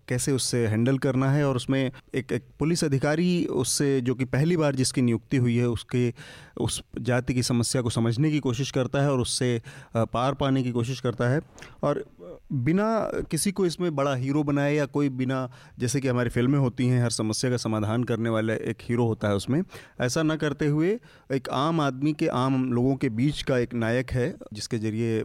[0.09, 1.81] कैसे उससे हैंडल करना है और उसमें
[2.15, 6.13] एक एक पुलिस अधिकारी उससे जो कि पहली बार जिसकी नियुक्ति हुई है उसके
[6.61, 9.61] उस जाति की समस्या को समझने की कोशिश करता है और उससे
[9.97, 11.41] पार पाने की कोशिश करता है।
[11.83, 12.05] और
[12.51, 12.87] बिना
[13.31, 17.03] किसी को इसमें बड़ा हीरो बनाए या कोई बिना, जैसे कि हमारी फ़िल्में होती हैं,
[17.03, 19.63] हर समस्या का समाधान करने वाला एक हीरो होता है उसमें,
[20.01, 20.99] ऐसा ना करते हुए
[21.33, 25.23] एक आम आदमी के आम लोगों के बीच का एक नायक है, जिसके ज़रिए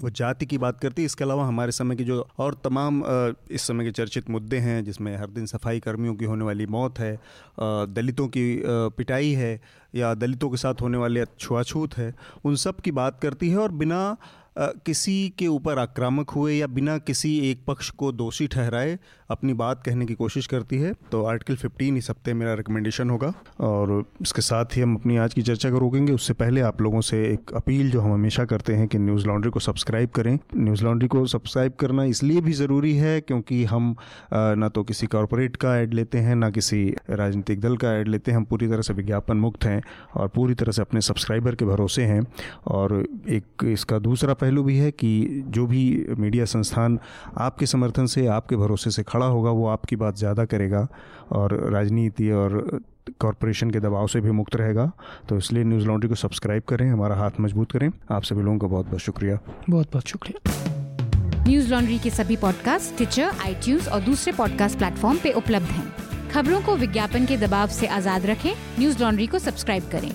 [0.00, 3.02] वो जाति की बात करती है। इसके अलावा हमारे समय की जो और तमाम
[3.50, 6.98] इस समय के चर्चित मुद्दे हैं, जिसमें हर दिन सफ़ाई कर्मियों की होने वाली मौत
[6.98, 7.18] है
[7.60, 9.60] दलितों की पिटाई है,
[9.94, 13.72] या दलितों के साथ होने वाले छुआछूत है, उन सब की बात करती है और
[13.74, 14.16] बिना
[14.56, 18.98] किसी के ऊपर आक्रामक हुए या बिना किसी एक पक्ष को दोषी ठहराए
[19.30, 23.32] अपनी बात कहने की कोशिश करती है तो आर्टिकल 15 इस हफ़्ते मेरा रिकमेंडेशन होगा।
[23.60, 27.00] और इसके साथ ही हम अपनी आज की चर्चा को रोकेंगे। उससे पहले आप लोगों
[27.00, 30.84] से एक अपील जो हम हमेशा करते हैं कि न्यूज़ लॉन्ड्री को सब्सक्राइब करें। न्यूज़
[30.84, 33.94] लॉन्ड्री को सब्सक्राइब करना इसलिए भी ज़रूरी है क्योंकि हम
[34.32, 38.30] ना तो किसी कॉरपोरेट का ऐड लेते हैं, ना किसी राजनीतिक दल का ऐड लेते
[38.30, 39.82] हैं। हम पूरी तरह से विज्ञापन मुक्त हैं
[40.14, 42.22] और पूरी तरह से अपने सब्सक्राइबर के भरोसे हैं।
[42.66, 45.12] और एक इसका दूसरा पहलू भी है कि
[45.48, 45.84] जो भी
[46.18, 46.98] मीडिया संस्थान
[47.38, 50.86] आपके समर्थन से आपके भरोसे से खड़ा होगा वो आपकी बात ज़्यादा करेगा
[51.32, 52.80] और राजनीति और
[53.20, 54.90] कॉरपोरेशन के दबाव से भी मुक्त रहेगा।
[55.28, 58.66] तो इसलिए न्यूज़ लॉन्ड्री को सब्सक्राइब करें हमारा हाथ मज़बूत करें। आप सभी लोगों का
[58.66, 59.38] बहुत बहुत शुक्रिया।
[59.70, 65.32] बहुत बहुत शुक्रिया। न्यूज़ लॉन्ड्री के सभी पॉडकास्ट ट्विटर आई और दूसरे पॉडकास्ट प्लेटफॉर्म पे
[65.32, 70.10] उपलब्ध हैं। खबरों को विज्ञापन के दबाव से आज़ाद रखें। न्यूज़ लॉन्ड्री को सब्सक्राइब करें।